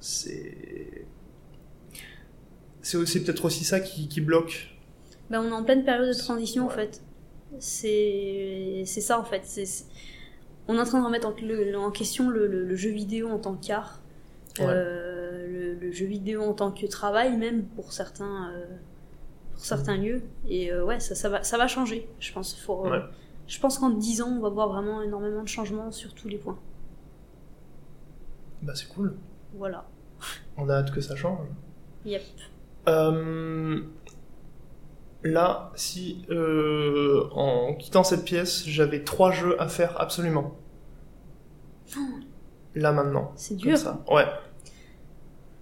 c'est. 0.00 1.06
C'est 2.82 3.22
peut-être 3.24 3.44
aussi 3.44 3.62
ça 3.64 3.78
qui, 3.80 4.08
qui 4.08 4.20
bloque. 4.20 4.74
Ben, 5.30 5.40
on 5.40 5.48
est 5.48 5.52
en 5.52 5.62
pleine 5.62 5.84
période 5.84 6.08
de 6.12 6.18
transition 6.18 6.66
en 6.66 6.70
fait. 6.70 7.00
C'est 7.60 8.82
c'est 8.86 9.00
ça 9.00 9.20
en 9.20 9.24
fait. 9.24 9.42
C'est 9.44 9.66
c'est- 9.66 9.84
On 10.66 10.76
est 10.76 10.80
en 10.80 10.84
train 10.84 11.00
de 11.00 11.04
remettre 11.04 11.28
en, 11.28 11.34
le- 11.40 11.76
en 11.78 11.90
question 11.90 12.28
le, 12.30 12.46
le- 12.46 12.64
le 12.64 12.76
jeu 12.76 12.90
vidéo 12.90 13.28
en 13.28 13.38
tant 13.38 13.54
qu'art, 13.54 14.00
Ouais. 14.58 14.66
euh, 14.68 15.76
le, 15.80 15.92
jeu 15.92 16.06
vidéo 16.06 16.42
en 16.42 16.52
tant 16.54 16.70
que 16.72 16.86
travail 16.86 17.36
même 17.36 17.62
pour 17.64 17.92
certains, 17.92 18.50
euh, 18.52 18.64
pour 19.52 19.64
certains 19.64 19.96
lieux. 19.96 20.22
Et 20.48 20.72
euh, 20.72 20.84
ouais, 20.84 20.98
ça, 21.00 21.14
ça, 21.14 21.28
va, 21.28 21.42
ça 21.44 21.56
va 21.58 21.66
changer, 21.68 22.08
je 22.20 22.32
pense. 22.32 22.54
Faut, 22.56 22.88
Ouais. 22.88 23.00
Je 23.50 23.58
pense 23.58 23.78
qu'en 23.78 23.90
10 23.90 24.22
ans, 24.22 24.28
on 24.38 24.40
va 24.40 24.48
voir 24.48 24.68
vraiment 24.68 25.02
énormément 25.02 25.42
de 25.42 25.48
changements 25.48 25.90
sur 25.90 26.14
tous 26.14 26.28
les 26.28 26.38
points. 26.38 26.56
Bah, 28.62 28.74
c'est 28.76 28.86
cool. 28.88 29.16
Voilà. 29.54 29.86
On 30.56 30.68
a 30.68 30.74
hâte 30.74 30.92
que 30.92 31.00
ça 31.00 31.16
change. 31.16 31.40
Yep. 32.04 32.22
Euh, 32.88 33.80
Là, 35.24 35.70
si 35.74 36.24
euh, 36.30 37.24
en 37.32 37.74
quittant 37.74 38.04
cette 38.04 38.24
pièce, 38.24 38.66
j'avais 38.66 39.02
trois 39.02 39.32
jeux 39.32 39.60
à 39.60 39.66
faire 39.68 40.00
absolument. 40.00 40.56
Là 42.76 42.92
maintenant. 42.92 43.32
C'est 43.34 43.56
dur. 43.56 43.76
ça. 43.76 44.02
Ouais. 44.10 44.24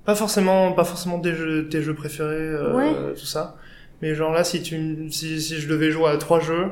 Pas 0.04 0.14
forcément, 0.14 0.72
pas 0.74 0.84
forcément 0.84 1.18
des 1.18 1.32
jeux, 1.34 1.68
tes 1.70 1.82
jeux 1.82 1.94
préférés, 1.94 2.36
euh, 2.36 2.74
Ouais. 2.76 3.14
tout 3.14 3.26
ça. 3.26 3.56
Mais 4.02 4.14
genre 4.14 4.32
là, 4.32 4.44
si 4.44 4.62
tu, 4.62 5.10
si 5.10 5.38
je 5.40 5.68
devais 5.68 5.90
jouer 5.90 6.10
à 6.10 6.18
trois 6.18 6.38
jeux, 6.38 6.70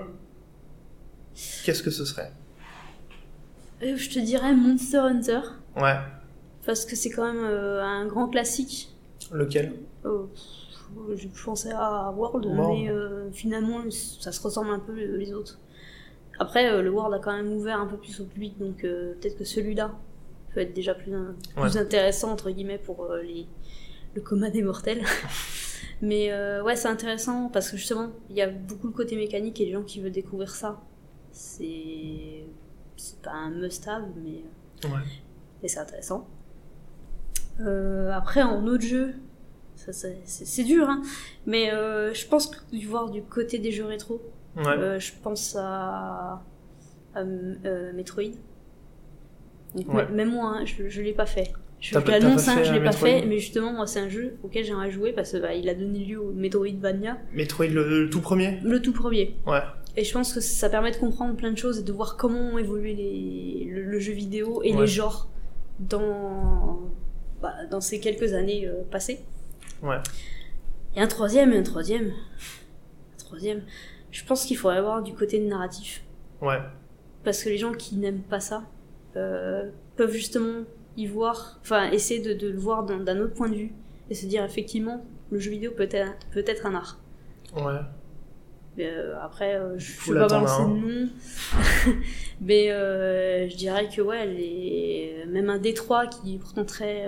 qu'est-ce 1.64 1.83
que 1.83 1.90
ce 1.90 2.05
serait? 2.05 2.33
Euh, 3.83 3.96
je 3.96 4.09
te 4.11 4.18
dirais 4.18 4.55
Monster 4.55 4.99
Hunter, 4.99 5.40
Ouais. 5.77 5.96
parce 6.64 6.85
que 6.87 6.96
c'est 6.96 7.11
quand 7.11 7.27
même 7.33 7.44
euh, 7.44 7.83
un 7.83 8.07
grand 8.07 8.29
classique. 8.29 8.90
Lequel? 9.33 9.75
Euh, 10.05 10.25
J'ai 11.16 11.29
pensé 11.44 11.70
à 11.72 12.11
World, 12.16 12.46
mais 12.46 12.88
finalement, 13.33 13.81
ça 13.90 14.33
se 14.33 14.40
ressemble 14.40 14.70
un 14.70 14.79
peu 14.79 14.92
les 14.94 15.33
autres. 15.33 15.59
Après, 16.38 16.81
le 16.83 16.90
World 16.90 17.14
a 17.14 17.18
quand 17.18 17.33
même 17.37 17.53
ouvert 17.53 17.81
un 17.81 17.87
peu 17.87 17.96
plus 17.96 18.20
au 18.20 18.25
public, 18.25 18.57
donc 18.59 18.83
peut-être 18.83 19.37
que 19.37 19.44
celui-là 19.44 19.92
peut 20.55 20.61
être 20.61 20.75
déjà 20.75 20.94
plus, 20.94 21.12
in- 21.14 21.35
plus 21.57 21.62
Ouais. 21.75 21.77
intéressant, 21.79 22.31
entre 22.31 22.51
guillemets, 22.51 22.79
pour 22.79 23.09
les, 23.22 23.46
le 24.14 24.20
commun 24.22 24.49
des 24.49 24.62
mortels. 24.62 25.03
mais 26.03 26.31
euh, 26.31 26.62
ouais, 26.62 26.77
c'est 26.77 26.88
intéressant 26.88 27.49
parce 27.53 27.70
que 27.70 27.77
justement, 27.77 28.11
il 28.31 28.37
y 28.37 28.42
a 28.42 28.49
beaucoup 28.49 28.87
le 28.87 28.92
côté 28.92 29.16
mécanique 29.16 29.61
et 29.61 29.66
les 29.66 29.72
gens 29.72 29.83
qui 29.83 30.01
veulent 30.01 30.12
découvrir 30.12 30.55
ça. 30.55 30.81
C'est 31.38 32.44
c'est 32.96 33.20
pas 33.20 33.33
un 33.33 33.51
must-have, 33.51 34.05
mais 34.25 34.42
Ouais. 34.88 35.01
et 35.62 35.68
c'est 35.68 35.79
intéressant. 35.81 36.27
Euh, 37.61 38.11
après, 38.11 38.42
en 38.42 38.66
autre 38.66 38.85
jeu, 38.85 39.12
ça, 39.75 39.92
c'est 39.92 40.64
dur, 40.64 40.88
hein, 40.88 41.03
mais 41.44 41.70
euh, 41.72 42.14
je 42.14 42.27
pense 42.27 42.46
que 42.46 42.57
du 42.75 42.87
voir 42.87 43.11
du 43.11 43.20
côté 43.22 43.59
des 43.59 43.70
jeux 43.70 43.85
rétro, 43.85 44.22
Ouais. 44.57 44.64
euh, 44.68 44.99
je 44.99 45.12
pense 45.22 45.55
à, 45.61 46.42
à, 47.14 47.20
euh, 47.20 47.92
Metroid. 47.92 48.22
Donc, 49.75 49.92
Ouais. 49.92 50.05
m- 50.05 50.14
Même 50.14 50.31
moi, 50.31 50.55
hein, 50.57 50.64
je, 50.64 50.88
je 50.88 51.03
l'ai 51.03 51.12
pas 51.12 51.27
fait. 51.27 51.53
Je 51.81 51.99
l'annonce, 51.99 52.49
hein, 52.49 52.62
je 52.62 52.72
l'ai 52.72 52.81
euh, 52.81 52.85
pas 52.85 52.92
fait, 52.92 53.27
mais 53.27 53.38
justement, 53.38 53.75
moi, 53.75 53.87
c'est 53.87 54.01
un 54.01 54.09
jeu 54.09 54.38
auquel 54.42 54.64
j'aimerais 54.64 54.90
jouer 54.90 55.12
parce 55.12 55.33
qu'il 55.33 55.44
il 55.62 55.68
a 55.68 55.75
donné 55.75 55.99
lieu 55.99 56.18
au 56.18 56.33
Metroidvania, 56.33 57.18
Metroid 57.35 57.66
le, 57.68 58.05
le 58.05 58.11
tout 58.11 58.22
premier? 58.22 58.59
Le 58.64 58.81
tout 58.81 58.94
premier. 58.94 59.37
Ouais. 59.46 59.61
Et 59.96 60.04
je 60.04 60.12
pense 60.12 60.35
que 60.35 60.40
ça 60.40 60.68
permet 60.68 60.90
de 60.90 60.96
comprendre 60.96 61.37
plein 61.37 61.50
de 61.50 61.56
choses 61.56 61.78
et 61.78 61.82
de 61.82 61.92
voir 61.92 62.16
comment 62.16 62.38
ont 62.40 62.59
évolué 62.59 62.94
les, 62.94 63.64
le, 63.70 63.82
le 63.85 63.98
jeu 63.98 64.12
vidéo 64.12 64.62
et 64.62 64.74
Ouais. 64.74 64.82
les 64.82 64.87
genres 64.87 65.28
dans, 65.80 66.80
bah, 67.40 67.54
dans 67.70 67.80
ces 67.80 67.98
quelques 68.00 68.35
années 68.35 68.66
euh, 68.66 68.82
passées. 68.90 69.20
Ouais. 69.82 69.96
Et 70.94 71.00
un 71.00 71.06
troisième, 71.06 71.52
et 71.52 71.59
un 71.59 71.62
troisième, 71.62 72.09
un 72.09 73.18
troisième. 73.18 73.62
Je 74.11 74.24
pense 74.24 74.44
qu'il 74.44 74.56
faudrait 74.56 74.78
avoir 74.78 75.02
du 75.02 75.14
côté 75.14 75.38
de 75.38 75.46
narratif. 75.46 76.02
Ouais. 76.42 76.59
Parce 77.24 77.42
que 77.42 77.48
les 77.48 77.59
gens 77.59 77.72
qui 77.72 77.96
n'aiment 77.96 78.22
pas 78.22 78.40
ça 78.40 78.64
euh, 79.16 79.70
peuvent 79.96 80.12
justement 80.12 80.64
y 80.98 81.06
voir, 81.06 81.59
enfin 81.62 81.90
essayer 81.90 82.20
de, 82.20 82.32
de 82.35 82.48
le 82.50 82.59
voir 82.59 82.85
d'un 82.85 83.00
d'un 83.00 83.18
autre 83.20 83.35
point 83.35 83.48
de 83.48 83.54
vue 83.56 83.72
et 84.09 84.14
se 84.14 84.26
dire 84.26 84.44
effectivement, 84.44 85.04
le 85.30 85.38
jeu 85.38 85.50
vidéo 85.50 85.72
peut 85.72 85.88
être, 85.90 86.12
peut 86.32 86.44
être 86.46 86.64
un 86.66 86.74
art. 86.74 86.98
Ouais. 87.54 87.80
Euh, 88.78 89.14
après, 89.22 89.54
euh, 89.54 89.78
je 89.78 90.10
ne 90.10 90.14
vais 90.14 90.20
pas 90.20 90.28
balancer 90.28 90.62
de 90.62 90.68
nom. 90.68 91.08
Mais 92.40 92.70
euh, 92.70 93.48
je 93.48 93.56
dirais 93.56 93.88
que 93.88 94.02
ouais, 94.02 94.26
les... 94.26 95.24
même 95.28 95.48
un 95.48 95.58
Détroit 95.58 96.06
qui 96.06 96.34
est 96.34 96.38
pourtant 96.38 96.64
très, 96.64 97.06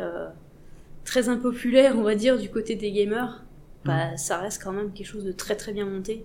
très 1.05 1.29
impopulaire, 1.29 1.95
on 1.97 2.03
va 2.03 2.15
dire, 2.15 2.39
du 2.39 2.49
côté 2.49 2.75
des 2.75 2.93
gamers, 2.93 3.45
bah, 3.85 4.17
ça 4.17 4.39
reste 4.39 4.63
quand 4.63 4.73
même 4.73 4.93
quelque 4.93 5.07
chose 5.07 5.25
de 5.25 5.33
très 5.33 5.57
très 5.57 5.73
bien 5.73 5.85
monté. 5.85 6.25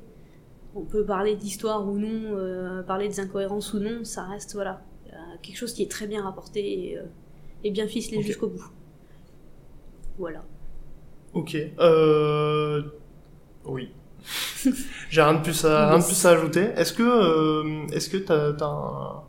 On 0.76 0.86
peut 0.86 1.06
parler 1.06 1.36
d'histoire 1.36 1.88
ou 1.88 1.98
non, 1.98 2.84
parler 2.88 3.08
des 3.08 3.20
incohérences 3.20 3.74
ou 3.74 3.80
non, 3.80 4.04
ça 4.06 4.24
reste 4.24 4.54
voilà, 4.54 4.82
quelque 5.42 5.58
chose 5.58 5.74
qui 5.74 5.84
est 5.84 5.92
très 5.92 6.08
bien 6.08 6.24
rapporté 6.24 6.92
et, 6.92 7.00
et 7.64 7.72
bien 7.72 7.88
ficelé 7.88 8.22
jusqu'au 8.22 8.48
bout. 8.48 8.72
Voilà. 10.18 10.44
Ok. 11.34 11.58
Euh... 11.80 12.84
Oui. 13.66 13.92
J'ai 15.10 15.22
rien 15.22 15.34
de 15.36 15.42
plus 15.44 15.66
à, 15.66 15.90
rien 15.90 16.00
de 16.00 16.04
plus 16.04 16.26
à 16.26 16.30
ajouter. 16.32 16.62
Est-ce 16.76 16.94
que, 16.94 17.04
euh, 17.04 17.88
est-ce 17.94 18.10
que 18.10 18.18
t'as, 18.18 18.54
t'as 18.54 18.66
un- 18.68 19.24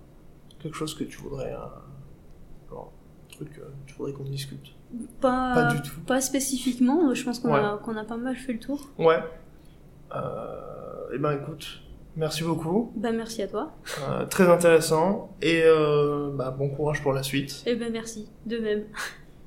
quelque 0.61 0.77
chose 0.77 0.95
que 0.95 1.05
tu 1.05 1.19
voudrais, 1.19 1.53
euh, 1.53 2.71
genre, 2.71 2.93
un 3.31 3.35
truc, 3.35 3.59
euh, 3.59 3.65
tu 3.87 3.95
voudrais 3.97 4.13
qu'on 4.13 4.25
discute? 4.25 4.75
Pas, 5.21 5.55
Pas 5.55 5.65
du 5.75 5.83
tout. 5.83 6.01
pas 6.07 6.21
spécifiquement, 6.21 7.13
je 7.15 7.25
pense 7.25 7.41
qu'on 7.41 7.53
Ouais. 7.53 7.61
a, 7.61 7.79
qu'on 7.85 7.97
a 7.97 8.05
pas 8.05 8.17
mal 8.17 8.37
fait 8.37 8.53
le 8.53 8.61
tour. 8.61 8.89
Ouais. 8.99 9.19
Euh, 10.15 11.11
eh 11.13 11.19
ben 11.19 11.33
écoute, 11.33 11.81
merci 12.17 12.45
beaucoup. 12.45 12.93
Bah 12.95 13.11
merci 13.11 13.43
à 13.43 13.49
toi. 13.49 13.73
Euh, 14.09 14.25
très 14.27 14.49
intéressant. 14.49 15.35
Et 15.43 15.63
euh, 15.65 16.31
bah, 16.33 16.55
bon 16.57 16.69
courage 16.71 17.03
pour 17.03 17.13
la 17.13 17.23
suite. 17.25 17.63
Eh 17.67 17.75
ben 17.75 17.93
merci, 17.93 18.29
de 18.47 18.59
même. 18.59 18.85